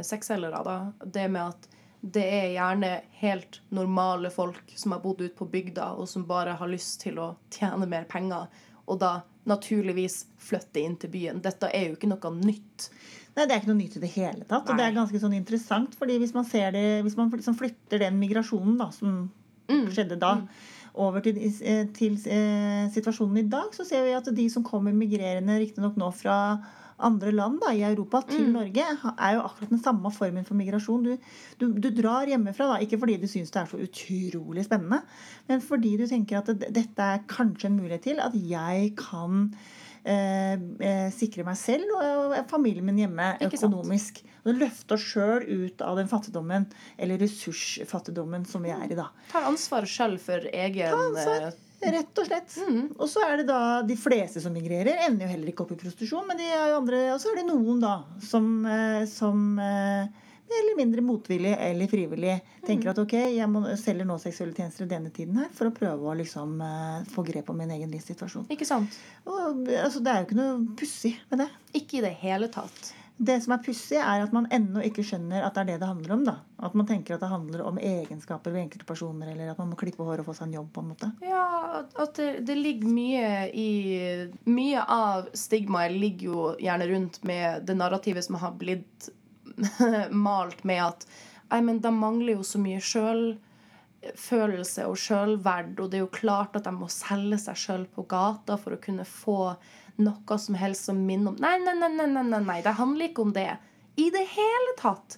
[0.05, 0.61] sexselgere.
[0.61, 0.75] da.
[1.01, 1.71] Det med at
[2.05, 2.89] det er gjerne
[3.21, 7.17] helt normale folk som har bodd ute på bygda, og som bare har lyst til
[7.21, 8.45] å tjene mer penger,
[8.85, 9.15] og da
[9.49, 11.41] naturligvis flytte inn til byen.
[11.41, 12.89] Dette er jo ikke noe nytt.
[13.35, 14.69] Nei, Det er ikke noe nytt i det hele tatt.
[14.69, 18.01] Og det er ganske sånn interessant, fordi hvis man ser det, hvis man liksom flytter
[18.05, 19.27] den migrasjonen da, som
[19.67, 20.37] skjedde da,
[21.01, 24.95] over til, eh, til eh, situasjonen i dag, så ser vi at de som kommer
[24.95, 26.37] migrerende, riktignok nå fra
[26.97, 31.07] andre land da, i Europa til Norge, er jo akkurat den samme formen for migrasjon.
[31.07, 35.01] Du, du, du drar hjemmefra, da, ikke fordi du syns det er så utrolig spennende,
[35.49, 39.49] men fordi du tenker at det, dette er kanskje en mulighet til at jeg kan
[40.07, 44.23] eh, eh, sikre meg selv og, og familien min hjemme økonomisk.
[44.45, 46.67] Og løfte oss sjøl ut av den fattigdommen,
[47.01, 49.09] eller ressursfattigdommen, som vi er i da.
[49.31, 51.55] Tar ansvar sjøl for egen ansvar.
[51.93, 52.57] Rett og slett.
[52.97, 55.79] Og så er det da de fleste som migrerer, ender jo heller ikke opp i
[55.79, 59.59] prostitusjon, men de er jo andre, og så er det noen da som, eh, som
[59.61, 64.57] eh, mer eller mindre motvillig eller frivillig tenker at ok, jeg må, selger nå seksuelle
[64.57, 67.73] tjenester i denne tiden her for å prøve å liksom eh, få grep om min
[67.77, 68.49] egen livssituasjon.
[68.53, 68.99] Ikke sant?
[69.25, 71.49] Og, altså, det er jo ikke noe pussig med det.
[71.81, 72.93] Ikke i det hele tatt.
[73.17, 75.87] Det som er pussig, er at man ennå ikke skjønner at det er det det
[75.87, 76.23] handler om.
[76.27, 76.33] da.
[76.67, 79.75] At man tenker at det handler om egenskaper ved enkelte personer, eller at man må
[79.79, 80.67] klippe håret og få seg en jobb.
[80.75, 81.07] på en måte.
[81.23, 81.45] Ja,
[81.95, 83.69] at- det, det ligger mye i
[84.45, 89.07] Mye av stigmaet ligger jo gjerne rundt med det narrativet som har blitt
[90.11, 91.05] malt med at
[91.51, 96.55] Nei, men de mangler jo så mye sjølfølelse og sjølverd, og det er jo klart
[96.57, 99.55] at de må selge seg sjøl på gata for å kunne få
[100.01, 103.09] noe som helst som minner om Nei, nei, nei, nei, nei, nei, nei, det handler
[103.09, 103.51] ikke om det.
[103.95, 105.17] I det hele tatt.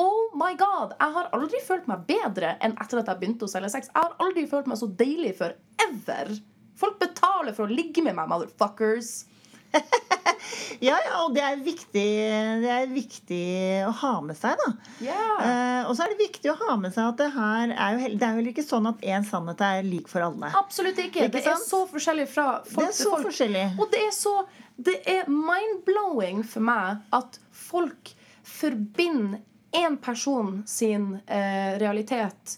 [0.00, 3.52] Oh my god, Jeg har aldri følt meg bedre enn etter at jeg begynte å
[3.52, 3.90] selge sex.
[3.92, 5.56] Jeg har aldri følt meg så deilig før.
[5.84, 6.32] Ever.
[6.80, 9.12] Folk betaler for å ligge med meg, motherfuckers.
[10.80, 12.04] Ja, ja, og det er viktig,
[12.62, 13.40] det er viktig
[13.84, 14.70] å ha med seg, da.
[15.04, 15.34] Yeah.
[15.44, 18.08] Eh, og så er det viktig å ha med seg at det her er jo,
[18.14, 20.48] det er jo heller ikke sånn at én sannhet er lik for alle.
[20.56, 21.26] Absolutt ikke.
[21.26, 23.28] Ikke det er så forskjellig fra folk til folk.
[23.28, 23.66] forskjellig.
[23.76, 24.34] Og det er så
[24.80, 28.14] Det er mind-blowing for meg at folk
[28.48, 29.42] forbinder
[29.76, 32.56] én person sin eh, realitet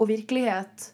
[0.00, 0.88] og virkelighet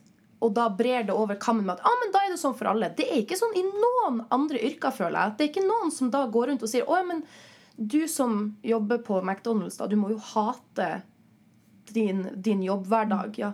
[0.44, 2.68] og da brer det over kammen med at ah, men da er det sånn for
[2.70, 2.90] alle.
[2.98, 5.36] Det er ikke sånn i noen andre yrker, føler jeg.
[5.38, 7.24] Det er ikke noen som da går rundt og sier å, ja, men
[7.76, 10.90] du som jobber på McDonald's, da, du må jo hate
[11.96, 13.38] din, din jobbhverdag.
[13.40, 13.52] Ja.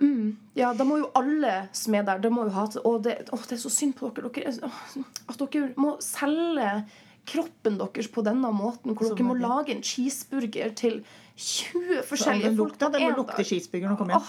[0.00, 3.12] Mm, ja, da må jo alle som er der, det må jo hate Å, det,
[3.30, 4.30] å, det er så synd på dere.
[4.34, 6.70] dere er- at dere må selge
[7.30, 10.98] kroppen deres på denne måten, hvor dere må lage en cheeseburger til
[11.36, 14.26] 20 forskjellige folk den lukte cheeseburger når den kommer hjem.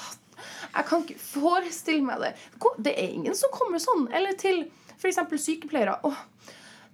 [0.73, 2.33] Jeg kan ikke forestille meg det.
[2.77, 4.07] Det er ingen som kommer sånn.
[4.13, 4.65] Eller til
[4.97, 5.21] f.eks.
[5.41, 5.99] sykepleiere.
[6.03, 6.21] Åh,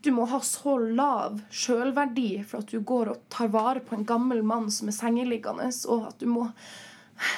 [0.02, 4.08] du må ha så lav sjølverdi for at du går og tar vare på en
[4.08, 6.48] gammel mann som er sengeliggende, og at du må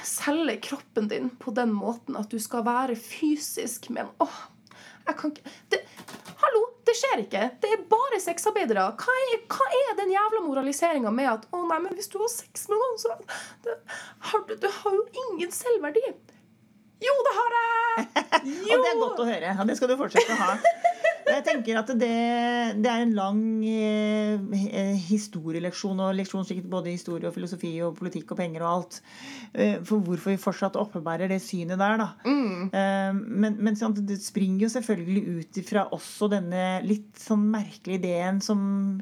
[0.07, 4.37] selge kroppen din på den måten at du skal være fysisk Men åh,
[5.03, 5.82] jeg kan ikke det,
[6.93, 7.43] det skjer ikke.
[7.63, 8.85] Det er bare sexarbeidere.
[9.01, 12.29] Hva er, hva er den jævla moraliseringa med at å nei, men hvis du har
[12.31, 13.15] sex med noen, så
[13.65, 13.77] det,
[14.29, 16.05] har du, du har jo ingen selvverdi.
[17.03, 18.05] Jo, det har jeg!
[18.69, 18.77] Jo!
[18.77, 19.55] Og det er godt å høre.
[19.59, 20.53] og det skal du fortsette å ha.
[21.33, 22.11] Jeg tenker at det,
[22.83, 27.97] det er en lang eh, historieleksjon, og leksjon sikkert både i historie og filosofi og
[27.97, 28.99] politikk og penger og alt.
[29.53, 32.09] eh, for hvorfor vi fortsatt oppebærer det synet der, da.
[32.29, 33.77] Eh, men men
[34.07, 39.01] det springer jo selvfølgelig ut ifra også denne litt sånn merkelige ideen som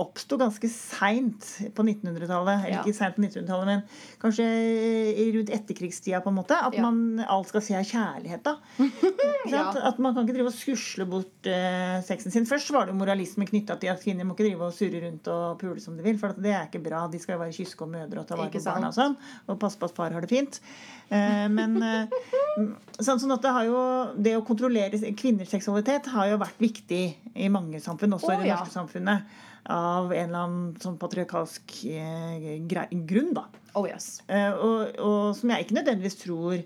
[0.00, 1.46] oppsto ganske seint
[1.76, 2.64] på 1900-tallet.
[2.64, 2.82] Eller Ja.
[2.82, 3.82] ikke seint på 1900-tallet, men
[4.22, 4.46] kanskje
[5.36, 6.56] rundt etterkrigstida, på en måte.
[6.56, 6.82] At Ja.
[6.82, 8.56] man alt skal se er kjærlighet, da.
[9.50, 9.70] Ja.
[9.88, 12.46] At man kan ikke drive og skusle bort uh, sexen sin.
[12.46, 15.28] Først var det jo moralisme knytta til at kvinner må ikke drive og surre rundt
[15.32, 17.06] og pule som de vil, for at det er ikke bra.
[17.10, 19.16] De skal jo være kyske og mødre og ta vare på barna og sånn.
[19.48, 20.60] Og passe på at far har det fint.
[21.10, 22.20] Uh, men uh,
[23.00, 23.80] sånn, sånn at det har jo
[24.14, 28.44] Det å kontrollere kvinners seksualitet har jo vært viktig i mange samfunn, også oh, i
[28.44, 29.38] det norske samfunnet.
[29.68, 33.44] Av en eller annen sånn patriarkalsk eh, grunn, da.
[33.76, 34.22] Oh yes.
[34.26, 36.62] Eh, og, og som jeg ikke nødvendigvis tror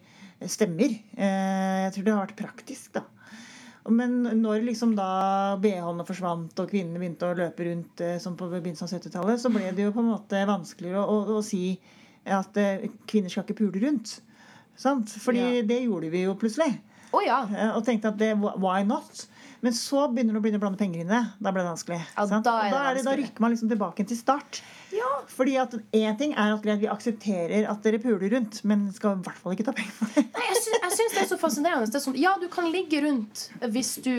[0.50, 0.94] stemmer.
[1.16, 3.02] Eh, jeg tror det har vært praktisk, da.
[3.90, 8.86] Men når liksom da BH-ene forsvant og kvinnene begynte å løpe rundt som på begynnelsen
[8.86, 11.74] av 70-tallet, så ble det jo på en måte vanskeligere å, å, å si
[12.24, 12.56] at
[13.10, 14.14] kvinner skal ikke pule rundt.
[14.80, 15.12] Sant?
[15.20, 15.66] Fordi Ja.
[15.68, 16.78] det gjorde vi jo plutselig.
[17.12, 17.42] Oh, ja.
[17.76, 19.26] Og tenkte at det, why not?
[19.64, 21.22] Men så begynner du å begynne å blande penger inn i det.
[21.40, 21.96] Da ble det vanskelig.
[22.12, 24.60] Ja, da det det, da rykker man liksom tilbake til start.
[24.92, 25.10] ja.
[25.32, 29.24] Fordi at én ting er at vi aksepterer at dere puler rundt, men skal i
[29.24, 30.26] hvert fall ikke ta penger for det.
[30.36, 30.60] Nei, jeg
[30.98, 31.88] syns, det er så fascinerende.
[31.88, 34.14] Det er sånn, ja, du kan ligge rundt hvis du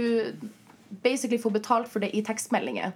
[1.05, 2.95] basically får betalt for det i tekstmeldinger.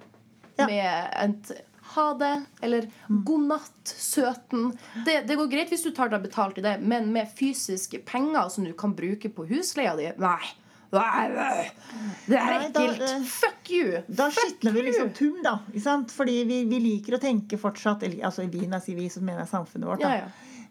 [0.58, 0.66] Ja.
[0.66, 1.54] Med et
[1.89, 2.32] ha det
[2.62, 4.72] eller god natt, søten.
[5.06, 8.50] Det, det går greit hvis du tar deg betalt i det, men med fysiske penger
[8.54, 10.52] som du kan bruke på husleia di Nei.
[10.90, 13.02] Det er Nei, da, ekkelt.
[13.06, 14.02] eh, Fuck you.
[14.10, 15.60] Da skitner vi liksom tum, da.
[15.84, 16.12] Sant?
[16.16, 19.44] Fordi vi, vi liker å tenke fortsatt Altså vi, når jeg sier vi, så mener
[19.46, 20.02] jeg samfunnet vårt.
[20.02, 20.30] Ja, ja.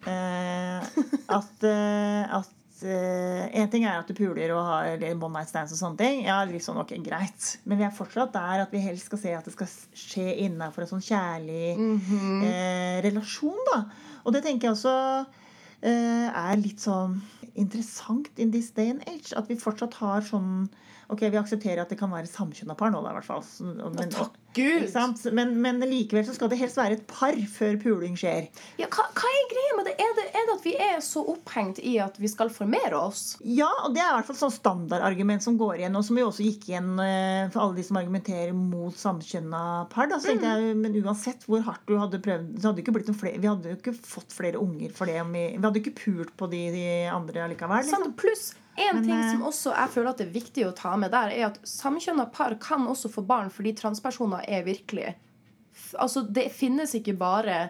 [0.09, 1.03] Eh,
[1.35, 5.81] at eh, at en ting er at du puler og har one night stands og
[5.81, 6.21] sånne ting.
[6.29, 7.57] Ja, litt sånn, ok, greit.
[7.67, 9.67] Men vi er fortsatt der at vi helst skal se at det skal
[9.99, 12.45] skje innafor en sånn kjærlig Mhm.
[12.47, 13.59] eh, relasjon.
[13.73, 13.81] da.
[14.25, 15.27] Og det tenker jeg også
[15.83, 17.21] er litt sånn
[17.55, 19.35] interessant in this day and age.
[19.37, 20.69] At vi fortsatt har sånn
[21.09, 23.45] Ok, vi aksepterer at det kan være samkjønna par nå, da, i hvert fall.
[23.65, 24.83] Men, Takk Gud.
[24.93, 25.23] sant?
[25.33, 28.51] Men, men likevel så skal det helst være et par før puling skjer.
[28.77, 29.95] Ja, hva, hva er greia med det?
[30.05, 30.27] Er, det?
[30.37, 33.39] er det at vi er så opphengt i at vi skal formere oss?
[33.41, 36.29] Ja, og det er i hvert fall sånn standardargument som går igjen, og som jo
[36.29, 40.13] også gikk igjen eh, for alle de som argumenterer mot samkjønna par.
[40.13, 40.21] Da.
[40.21, 43.23] Så tenkte jeg, Men uansett hvor hardt du hadde prøvd, så hadde ikke blitt noen
[43.25, 45.23] flere, vi hadde jo ikke fått flere unger for det.
[45.25, 47.87] Om vi, vi hadde ikke pult på de, de andre allikevel.
[47.89, 48.11] Liksom.
[48.11, 50.75] Sånn, Pluss en Men, ting eh, som også jeg føler at det er viktig å
[50.77, 55.17] ta med der, er at samkjønna par kan også få barn fordi transpersoner er virkelig
[55.95, 57.69] Altså, det finnes ikke bare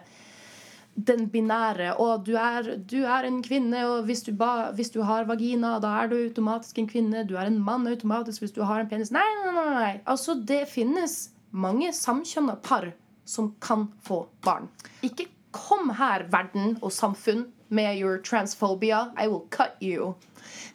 [1.07, 5.01] den binære og du er, du er en kvinne, og hvis du, ba, hvis du
[5.05, 7.23] har vagina, da er du automatisk en kvinne.
[7.29, 9.13] Du er en mann automatisk hvis du har en penis.
[9.15, 9.67] Nei, nei, nei.
[9.75, 9.93] nei.
[10.09, 12.89] Altså, det finnes mange samkjønna par
[13.29, 14.67] som kan få barn.
[15.05, 19.11] Ikke kom her, verden og samfunn, med your transphobia.
[19.17, 20.15] I will cut you.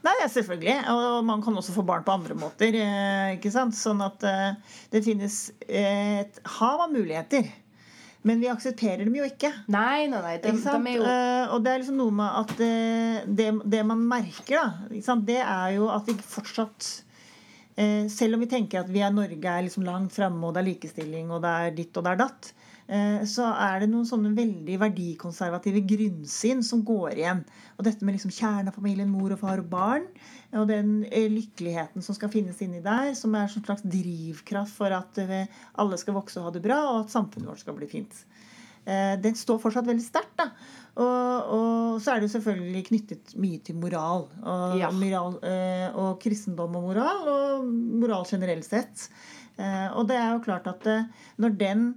[0.04, 0.76] Nei, ja, selvfølgelig.
[0.92, 2.74] Og man kan også få barn på andre måter.
[2.76, 3.76] eh, ikke sant?
[3.78, 7.48] Sånn at eh, det finnes et hav av muligheter.
[8.24, 9.50] Men vi aksepterer dem jo ikke.
[9.72, 10.34] Nei, nei, nei.
[10.40, 12.54] De, de jo Eh, og det er liksom noe med at
[13.40, 16.92] det, det man merker, da, det er jo at vi fortsatt
[17.74, 20.66] Selv om vi tenker at vi er Norge er liksom langt framme, og det er
[20.68, 22.52] likestilling, og det er ditt og det er datt,
[23.24, 27.38] så er det noen sånne veldig verdikonservative grunnsyn som går igjen.
[27.78, 30.04] Og dette med liksom kjernen av familien, mor og far og barn,
[30.52, 34.92] og den eh, lykkeligheten som skal finnes inni der, som er en slags drivkraft for
[34.94, 35.48] at eh,
[35.80, 38.20] alle skal vokse og ha det bra, og at samfunnet vårt skal bli fint.
[38.84, 40.36] Eh, den står fortsatt veldig sterkt.
[40.42, 40.50] da.
[40.94, 44.28] Og, og så er det jo selvfølgelig knyttet mye til moral.
[44.44, 44.92] Og, Ja.
[44.94, 47.64] moral, eh, og kristendom og moral, og
[48.04, 49.08] moral generelt sett.
[49.56, 51.08] Eh, og det er jo klart at eh,
[51.40, 51.88] når den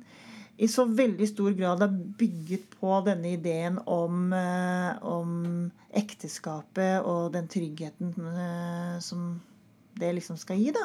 [0.57, 5.35] i så veldig stor grad er bygget på denne ideen om, eh, om
[5.93, 9.35] ekteskapet og den tryggheten eh, som
[9.97, 10.83] det liksom skal gi, da,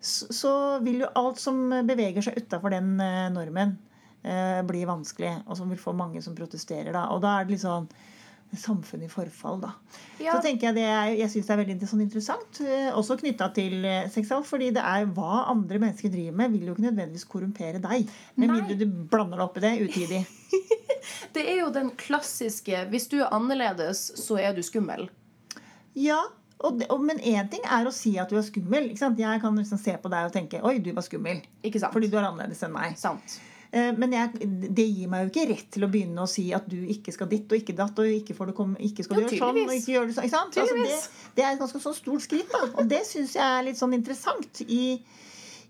[0.00, 0.52] så, så
[0.82, 3.76] vil jo alt som beveger seg utafor den eh, normen,
[4.22, 5.36] eh, bli vanskelig.
[5.46, 6.92] Og som vil få mange som protesterer.
[6.94, 7.08] da.
[7.14, 7.88] Og da er det litt sånn
[8.56, 9.74] samfunn i forfall, da.
[10.22, 10.32] Ja.
[10.32, 13.50] Så tenker Jeg det er, jeg synes det er veldig sånn interessant, eh, også knytta
[13.56, 13.84] til
[14.14, 14.44] seksual.
[14.48, 18.08] fordi det er hva andre mennesker driver med, vil jo ikke nødvendigvis korrumpere deg.
[18.36, 20.24] Med mindre du blander deg opp i det utidig.
[21.32, 25.08] Det er jo den klassiske Hvis du er annerledes, så er du skummel.
[25.98, 26.18] Ja,
[26.58, 28.90] og, og, men én ting er å si at du er skummel.
[28.98, 31.44] Jeg kan liksom se på deg og tenke oi, du var skummel.
[31.62, 32.98] Fordi du er annerledes enn meg.
[32.98, 33.38] Sant.
[33.70, 36.68] Eh, Men jeg, det gir meg jo ikke rett til å begynne å si at
[36.70, 39.22] du ikke skal ditt og ikke datt, og ikke, får du komme, ikke skal du
[39.26, 40.52] Jo, gjøre sånn og ikke gjøre det sånn.
[40.56, 40.98] Altså, det,
[41.36, 42.62] det er et ganske sånn stort skritt, da.
[42.80, 44.62] Og det syns jeg er litt sånn interessant.
[44.64, 45.02] I,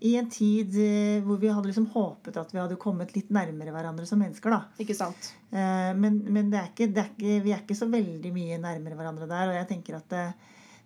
[0.06, 3.74] i en tid eh, hvor vi hadde liksom håpet at vi hadde kommet litt nærmere
[3.74, 4.54] hverandre som mennesker.
[4.54, 4.60] da.
[4.78, 5.32] Ikke sant?
[5.50, 8.60] Eh, Men, men det er ikke, det er ikke, vi er ikke så veldig mye
[8.62, 9.50] nærmere hverandre der.
[9.50, 10.26] Og jeg tenker at det,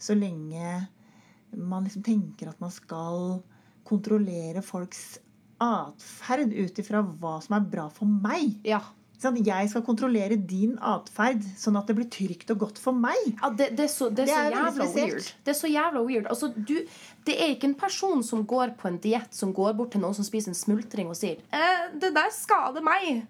[0.01, 0.89] så lenge
[1.53, 3.43] man liksom tenker at man skal
[3.85, 5.19] kontrollere folks
[5.63, 8.83] atferd ut ifra hva som er bra for meg Ja.
[9.23, 9.37] Sånn.
[9.47, 13.21] Jeg skal kontrollere din atferd sånn at det blir trygt og godt for meg.
[13.37, 15.29] Ja, det, det er så, det er Det er jævla weird.
[15.47, 16.27] Det er så jævla weird.
[16.33, 16.75] Altså, du,
[17.29, 20.17] det er ikke en person som går på en diett, som går bort til noen
[20.19, 23.23] som spiser en smultring og sier eh, 'Det der skader meg'.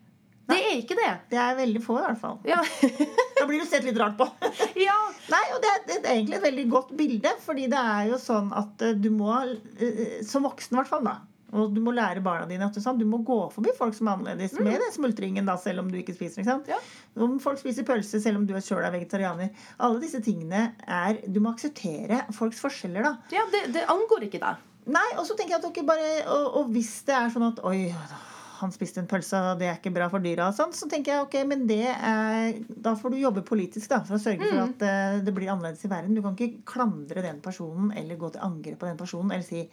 [0.49, 1.11] Det er ikke det.
[1.31, 2.41] Det er veldig få, i hvert fall.
[2.49, 2.63] Ja.
[3.43, 4.27] Da blir du sett litt rart på.
[4.89, 4.97] ja.
[5.33, 8.19] Nei, og det er, det er egentlig et veldig godt bilde, fordi det er jo
[8.23, 9.35] sånn at eh, du må,
[9.83, 11.17] eh, som voksen i hvert fall, da
[11.53, 14.17] og du må lære barna dine at du, du må gå forbi folk som er
[14.17, 16.41] annerledes med den smultringen, da, selv om du ikke spiser.
[16.41, 16.71] ikke sant?
[16.73, 16.81] Ja.
[17.21, 19.53] Om folk spiser pølse, selv om du sjøl er vegetarianer.
[19.83, 23.17] Alle disse tingene er Du må akseptere folks forskjeller, da.
[23.37, 24.69] ja det, det angår ikke deg.
[24.93, 27.61] Nei, og så tenker jeg at dere bare og, og hvis det er sånn at
[27.69, 27.85] Oi,
[28.63, 31.15] han spiste en pølse, og det er ikke bra for dyra, og sånn, så tenker
[31.15, 34.63] jeg ok, men det er Da får du jobbe politisk da, for å sørge for
[34.65, 36.17] at uh, det blir annerledes i verden.
[36.17, 39.67] Du kan ikke klandre den personen eller gå til angrep på den personen eller si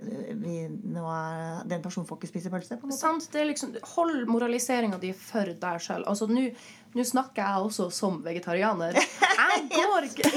[0.00, 2.78] vi, er, Den personen får ikke spise pølse.
[2.78, 3.00] på en måte.
[3.00, 3.28] Sant?
[3.32, 6.06] Det er liksom, hold moraliseringa di for deg sjøl.
[6.08, 8.98] Altså, nå snakker jeg også som vegetarianer.
[9.40, 10.30] Jeg går ikke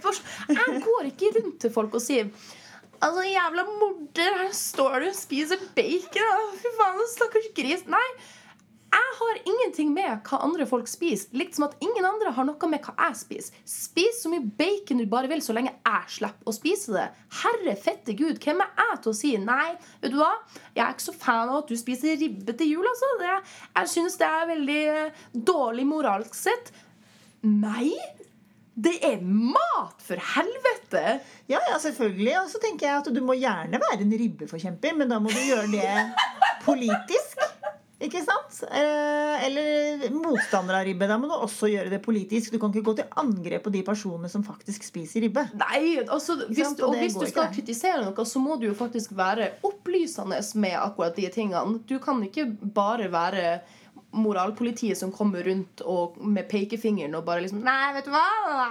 [0.58, 2.30] Jeg går ikke rundt til folk og sier
[2.96, 6.54] Altså, jævla morder, her står du og spiser bacon.
[6.56, 7.82] Fy faen, stakkars gris.
[7.92, 8.06] Nei.
[9.16, 11.30] Har ingenting med hva andre folk spiser.
[11.38, 13.60] Likt som at ingen andre har noe med hva jeg spiser.
[13.68, 17.06] Spis så mye bacon du bare vil, så lenge jeg slipper å spise det.
[17.42, 19.70] Herre fette gud, hvem er jeg til å si nei?
[20.02, 20.32] Vet du hva?
[20.74, 22.90] Jeg er ikke så fan av at du spiser ribbe til jul.
[22.92, 23.12] Altså.
[23.22, 23.32] Det,
[23.80, 26.72] jeg synes det er veldig eh, dårlig moralsk sett.
[27.46, 27.92] Nei!
[28.76, 31.22] Det er mat, for helvete!
[31.48, 32.34] Ja, ja, selvfølgelig.
[32.42, 35.40] Og så tenker jeg at du må gjerne være en ribbeforkjemper, men da må du
[35.40, 35.94] gjøre det
[36.66, 37.40] politisk.
[37.96, 38.58] Ikke sant?
[38.68, 41.06] Eh, Eller motstandere av ribbe.
[41.08, 42.52] Da må du også gjøre det politisk.
[42.52, 45.46] Du kan ikke gå til angrep på de personene som faktisk spiser ribbe.
[45.56, 46.74] Nei, altså, hvis.
[46.76, 47.62] Og og hvis du skal ikke.
[47.62, 51.80] kritisere noe, så må du jo faktisk være opplysende med akkurat de tingene.
[51.88, 53.58] Du kan ikke bare være
[54.16, 58.22] moralpolitiet som kommer rundt og med pekefingeren og bare liksom Nei, vet du hva,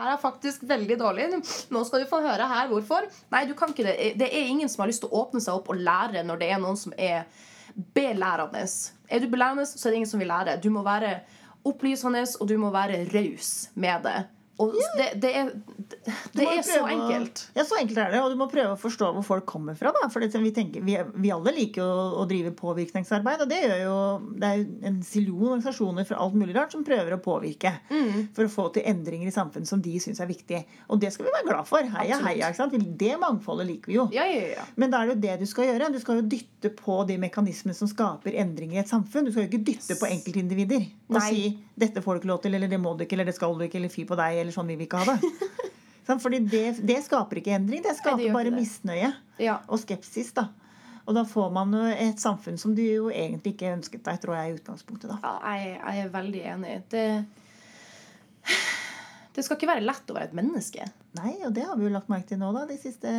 [0.05, 1.27] det er faktisk veldig dårlig.
[1.73, 3.09] Nå skal du få høre her hvorfor.
[3.33, 4.13] Nei, du kan ikke det.
[4.21, 6.49] Det er ingen som har lyst til å åpne seg opp og lære når det
[6.53, 7.25] er noen som er
[7.93, 8.67] belærende.
[9.09, 10.59] Er du belærende, så er det ingen som vil lære.
[10.63, 11.19] Du må være
[11.65, 14.25] opplysende, og du må være raus med det.
[14.61, 15.49] Og det, det er,
[16.31, 17.41] det, er så å- enkelt.
[17.57, 18.21] Ja, så enkelt er det.
[18.23, 19.91] Og du må prøve å forstå hvor folk kommer fra.
[19.91, 20.07] Da.
[20.13, 20.95] For det, vi, tenker, vi,
[21.25, 23.43] vi alle liker jo å, å drive påvirkningsarbeid.
[23.43, 23.97] Og det gjør jo
[24.39, 27.73] Det er jo en siljon organisasjoner fra alt mulig rart som prøver å påvirke.
[27.91, 28.29] Mm.
[28.37, 30.63] For å få til endringer i samfunnet som de syns er viktig.
[30.87, 31.83] Og det skal vi være glad for.
[31.97, 32.79] Heia, Absolutt.
[32.79, 32.95] heia.
[33.05, 34.07] Det mangfoldet liker vi jo.
[34.15, 34.65] Ja, ja, ja.
[34.79, 35.91] Men da er det jo det du skal gjøre.
[35.91, 39.27] Du skal jo dytte på de mekanismene som skaper endringer i et samfunn.
[39.27, 41.27] Du skal jo ikke dytte på enkeltindivider og Nei.
[41.27, 41.43] si
[41.75, 43.63] 'dette får du ikke lov til', eller 'det må du ikke', eller 'det skal du
[43.65, 45.21] ikke', eller 'fy på deg', eller 'sånn vil vi ikke ha det'.
[46.07, 46.21] Sant?
[46.25, 47.83] Fordi det, det skaper ikke endring.
[47.83, 48.59] Det skaper gjør bare det.
[48.59, 49.59] misnøye ja.
[49.67, 50.31] og skepsis.
[50.33, 50.49] da.
[51.05, 54.35] Og da får man jo et samfunn som du jo egentlig ikke ønsket deg, tror
[54.39, 55.11] jeg, i utgangspunktet.
[55.11, 55.17] da.
[55.21, 56.77] Ja, jeg, jeg er veldig enig.
[56.89, 57.25] Det,
[59.35, 60.87] det skal ikke være lett å være et menneske.
[61.15, 63.11] Nei, og det har vi jo lagt merke til nå, da, de siste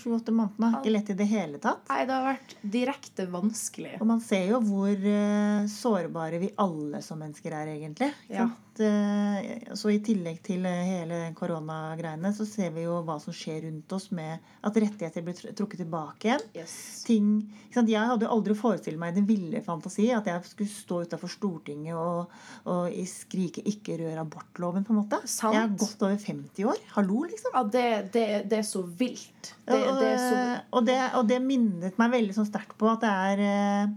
[0.00, 0.80] sju-åtte månedene.
[0.80, 1.84] Ikke lett i det hele tatt.
[1.90, 3.96] Nei, det har vært direkte vanskelig.
[4.00, 8.12] Og man ser jo hvor uh, sårbare vi alle som mennesker er, egentlig.
[8.32, 8.48] Ja.
[8.80, 13.62] Eh, så i tillegg til eh, hele koronagreiene, så ser vi jo hva som skjer
[13.64, 16.44] rundt oss med at rettigheter blir trukket tilbake igjen.
[16.58, 16.74] Yes.
[17.06, 17.30] Ting,
[17.66, 17.92] ikke sant?
[17.92, 21.32] Jeg hadde jo aldri forestilt meg i den ville fantasi at jeg skulle stå utafor
[21.32, 22.32] Stortinget og,
[22.68, 25.22] og skrike 'ikke rør abortloven', på en måte.
[25.24, 25.56] Sant.
[25.56, 26.82] Jeg er godt over 50 år.
[26.96, 27.54] Hallo, liksom.
[27.54, 29.52] Ja, det, det, det er så vilt.
[29.66, 32.88] Det, og, det er så og, det, og det minnet meg veldig sånn sterkt på
[32.90, 33.94] at det er eh,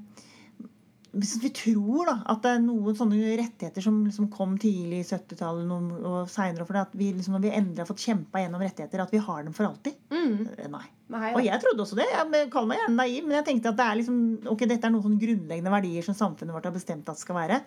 [1.11, 5.07] hvis vi tror da, at det er noen sånne rettigheter som liksom kom tidlig i
[5.07, 9.01] 70-tallet og seinere for at vi liksom, når vi endelig har fått kjempa gjennom rettigheter,
[9.01, 9.97] at vi har dem for alltid.
[10.13, 10.47] Mm.
[10.53, 10.85] Eh, Nei.
[11.09, 12.05] Nei, Og jeg trodde også det.
[12.05, 14.17] Jeg kaller meg gjerne naiv, men jeg tenkte at det er liksom,
[14.51, 17.37] ok, dette er noen sånn grunnleggende verdier som samfunnet vårt har bestemt at det skal
[17.39, 17.57] være.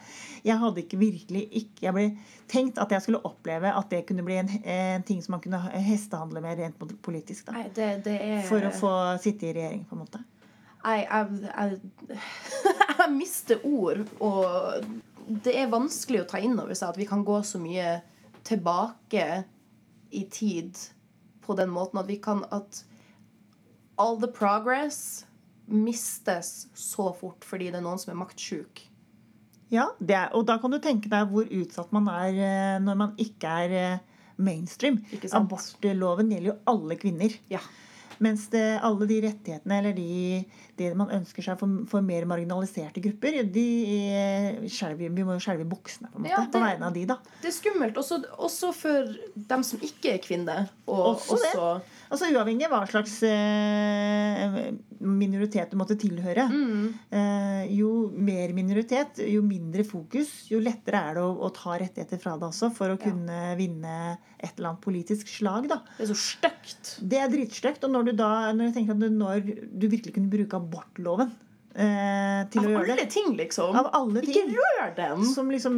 [0.46, 2.04] Jeg hadde ikke virkelig ikke, jeg ble
[2.52, 5.58] tenkt at jeg skulle oppleve at det kunne bli en, en ting som man kunne
[5.74, 7.48] hestehandle med rent politisk.
[7.48, 7.56] da.
[7.56, 8.92] Nei, det, det er For å få
[9.24, 10.22] sitte i regjering, på en måte.
[10.84, 12.22] Nei, jeg, jeg,
[13.00, 14.86] jeg mister ord, og
[15.42, 17.98] det er vanskelig å ta inn over seg at vi kan gå så mye
[18.46, 19.26] tilbake
[20.14, 20.78] i tid
[21.42, 22.84] på den måten at vi kan at
[24.02, 25.00] all the progress
[25.72, 28.82] mistes så fort fordi det er noen som er maktsjuk.
[29.72, 32.98] Ja, det er, og da kan du tenke deg hvor utsatt man er eh, når
[33.06, 34.02] man ikke er eh,
[34.42, 34.98] mainstream.
[35.14, 35.30] Ikke?
[35.38, 37.38] Abortloven gjelder jo alle kvinner.
[37.52, 37.62] Ja.
[38.22, 40.42] Mens det, alle de rettighetene eller de,
[40.78, 43.64] det man ønsker seg for, for mer marginaliserte grupper, de
[44.12, 46.86] er skjelver, vi må jo skjelve i buksene på en måte, Ja, det- på vegne
[46.90, 47.16] av de, da.
[47.40, 49.10] Det er skummelt, også, også for
[49.50, 50.68] dem som ikke er kvinner.
[50.86, 51.66] Og Også også,
[52.12, 56.44] Altså Uavhengig av hva slags eh, minoritet du måtte tilhøre.
[56.52, 61.76] mm, Eh, jo mer minoritet, jo mindre fokus, jo lettere er det å, å ta
[61.80, 63.04] rettigheter fra det også for å Ja.
[63.10, 65.68] kunne vinne et eller annet politisk slag.
[65.68, 65.80] da.
[65.98, 66.98] det er så stygt.
[67.08, 67.84] Det er dritstygt.
[67.84, 69.40] Og når du da når jeg tenker at du, når
[69.78, 71.32] du virkelig kunne bruke abortloven
[71.74, 73.74] eh, til Av å gjøre alle det ting, liksom.
[73.76, 75.24] Av alle Ikke rør den!
[75.32, 75.76] som liksom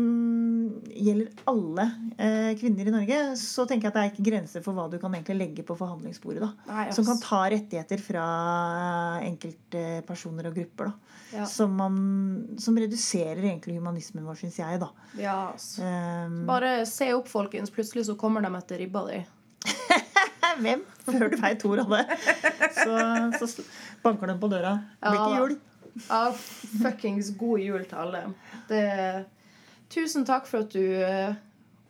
[0.90, 1.84] gjelder alle
[2.18, 4.96] eh, kvinner i Norge, så tenker jeg at det er ikke grenser for hva du
[5.02, 6.42] kan egentlig legge på forhandlingsbordet.
[6.44, 6.50] da.
[6.70, 8.24] Nei, Som kan ta rettigheter fra
[9.24, 10.90] enkeltpersoner og grupper.
[10.92, 11.20] da.
[11.34, 11.46] Ja.
[11.50, 11.94] Som, man,
[12.62, 14.80] som reduserer egentlig humanismen vår, syns jeg.
[14.82, 14.90] da.
[15.18, 15.38] Ja.
[15.82, 17.72] Um, Bare se opp, folkens.
[17.74, 19.22] Plutselig så kommer de etter ribba di.
[20.62, 20.82] hvem?
[21.04, 22.18] Før du veit ordet av det,
[22.76, 23.64] så, så
[24.04, 24.76] banker de på døra.
[25.00, 25.56] Det blir ikke jul.
[26.08, 26.20] Ja,
[26.82, 28.22] fuckings god jul til alle.
[28.68, 28.82] Det,
[29.92, 31.34] tusen takk for at du eh,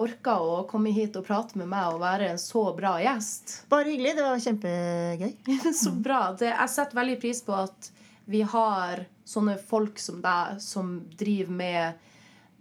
[0.03, 3.61] orka å komme hit og prate med meg og være en så bra gjest.
[3.71, 4.17] Bare hyggelig.
[4.19, 5.35] Det var kjempegøy.
[5.83, 6.23] Så bra.
[6.39, 7.91] Det, jeg setter veldig pris på at
[8.27, 12.11] vi har sånne folk som deg som driver med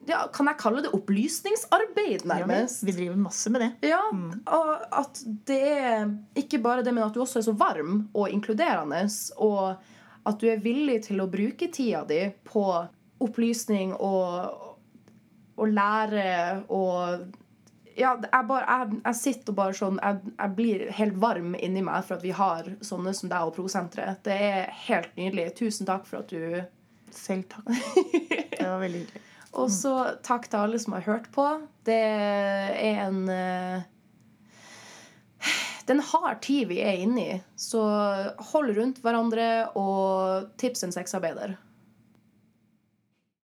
[0.07, 2.83] ja, Kan jeg kalle det opplysningsarbeid, Ja, nærmest?
[2.83, 3.69] vi driver masse med det.
[3.87, 6.09] Ja, og at det er
[6.39, 9.05] ikke bare det, men at du også er så varm og inkluderende,
[9.39, 9.79] og
[10.27, 12.65] at du er villig til å bruke tida di på
[13.23, 14.72] opplysning og,
[15.57, 16.27] og lære
[16.73, 17.25] og
[17.93, 21.83] ja, jeg, bare, jeg, jeg sitter og bare sånn jeg, jeg blir helt varm inni
[21.85, 24.23] meg for at vi har sånne som deg og Prosenteret.
[24.25, 25.51] Det er helt nydelig.
[25.59, 26.63] Tusen takk for at du
[27.13, 27.67] Selv takk.
[28.57, 29.21] Det var veldig hyggelig.
[29.61, 29.93] Og så
[30.25, 31.45] takk til alle som har hørt på.
[31.85, 33.83] Det er en eh,
[35.83, 37.83] Det er en hard tid vi er inne i, så
[38.53, 39.47] hold rundt hverandre
[39.77, 41.57] og tips en sexarbeider.